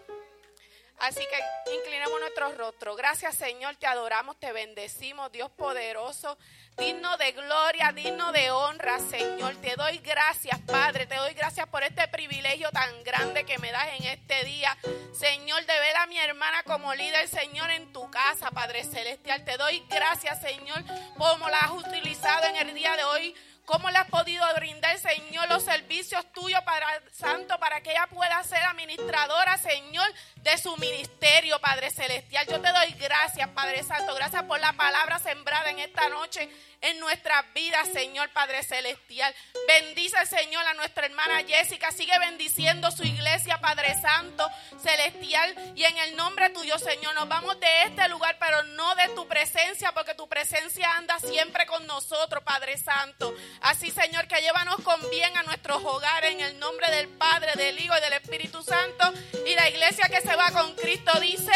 Así 0.99 1.21
que 1.21 1.73
inclinemos 1.75 2.19
nuestro 2.21 2.53
rostro. 2.53 2.97
Gracias 2.97 3.37
Señor, 3.37 3.77
te 3.77 3.87
adoramos, 3.87 4.39
te 4.39 4.53
bendecimos, 4.53 5.31
Dios 5.31 5.51
poderoso, 5.51 6.37
digno 6.79 7.17
de 7.17 7.33
gloria, 7.33 7.93
digno 7.93 8.33
de 8.33 8.51
honra, 8.51 8.99
Señor. 9.01 9.57
Te 9.57 9.75
doy 9.77 9.99
gracias, 9.99 10.59
Padre, 10.61 11.07
te 11.07 11.17
doy 11.17 11.35
gracias 11.35 11.67
por 11.69 11.83
este 11.83 12.07
privilegio 12.09 12.71
tan 12.71 13.03
grande 13.05 13.45
que 13.45 13.59
me 13.59 13.73
das 13.73 13.89
en 13.99 14.05
este 14.07 14.45
día. 14.45 14.77
Señor, 15.13 15.67
de 15.67 15.79
ver 15.81 15.97
a 15.97 16.07
mi 16.07 16.19
hermana 16.19 16.63
como 16.63 16.95
líder, 16.95 17.29
Señor, 17.29 17.71
en 17.71 17.93
tu 17.93 18.09
casa, 18.11 18.51
Padre 18.51 18.85
Celestial. 18.85 19.45
Te 19.45 19.57
doy 19.57 19.83
gracias, 19.91 20.41
Señor, 20.41 20.83
como 21.17 21.49
la 21.49 21.61
has 21.61 21.73
utilizado 21.73 22.47
en 22.47 22.57
el 22.57 22.75
día 22.75 22.97
de 22.97 23.05
hoy 23.05 23.35
¿Cómo 23.69 23.91
le 23.91 23.99
has 23.99 24.09
podido 24.09 24.43
brindar, 24.55 24.99
Señor, 24.99 25.47
los 25.51 25.63
servicios 25.63 26.25
tuyos 26.33 26.63
para 26.63 26.87
Santo, 27.13 27.59
para 27.59 27.83
que 27.83 27.91
ella 27.91 28.07
pueda 28.07 28.43
ser 28.43 28.63
administradora, 28.63 29.59
Señor, 29.59 30.07
de 30.37 30.57
su 30.57 30.75
ministerio, 30.79 31.61
Padre 31.61 31.91
Celestial? 31.91 32.47
Yo 32.47 32.63
te 32.63 32.73
doy 32.73 32.93
gracias, 32.93 33.47
Padre 33.51 33.83
Santo. 33.83 34.15
Gracias 34.15 34.43
por 34.45 34.59
la 34.59 34.73
palabra 34.73 35.19
sembrada 35.19 35.69
en 35.69 35.81
esta 35.81 36.09
noche 36.09 36.49
en 36.81 37.01
nuestras 37.01 37.45
vidas, 37.55 37.89
Señor 37.93 38.31
Padre 38.31 38.63
Celestial. 38.63 39.35
Bendice, 39.67 40.25
Señor, 40.27 40.65
a 40.67 40.75
nuestra 40.75 41.07
hermana 41.07 41.43
Jessica. 41.47 41.91
Sigue 41.91 42.19
bendiciendo 42.19 42.91
su 42.91 43.05
iglesia, 43.05 43.61
Padre 43.61 43.95
Santo, 44.01 44.49
Celestial. 44.83 45.55
Y 45.75 45.85
en 45.85 45.97
el 45.99 46.17
nombre 46.17 46.51
tuyo, 46.51 46.79
Señor, 46.79 47.15
nos 47.15 47.29
vamos 47.29 47.59
de 47.61 47.83
este 47.85 48.09
lugar, 48.09 48.37
pero 48.39 48.63
no 48.63 48.95
de 48.95 49.09
tu 49.09 49.27
presencia, 49.27 49.93
porque 49.93 50.15
tu 50.15 50.29
presencia 50.29 50.97
anda 50.97 51.19
siempre 51.19 51.67
con 51.67 51.87
nosotros, 51.87 52.43
Padre 52.45 52.79
Santo. 52.79 53.35
Así, 53.61 53.91
Señor, 53.91 54.29
que 54.29 54.41
llévanos 54.41 54.81
con 54.83 55.01
bien 55.11 55.37
a 55.37 55.43
nuestros 55.43 55.83
hogares 55.85 56.33
en 56.33 56.41
el 56.41 56.59
nombre 56.59 56.91
del 56.91 57.09
Padre, 57.09 57.53
del 57.57 57.79
Hijo 57.81 57.97
y 57.97 58.01
del 58.01 58.13
Espíritu 58.15 58.63
Santo. 58.63 59.13
Y 59.47 59.55
la 59.55 59.69
iglesia 59.69 60.09
que 60.09 60.21
se 60.21 60.37
va 60.37 60.51
con 60.51 60.75
Cristo 60.77 61.19
dice, 61.21 61.53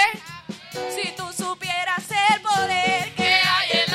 si 0.94 1.12
tú 1.12 1.32
supieras 1.32 2.04
el 2.30 2.40
poder 2.40 3.14
que 3.14 3.34
hay 3.34 3.70
en 3.86 3.91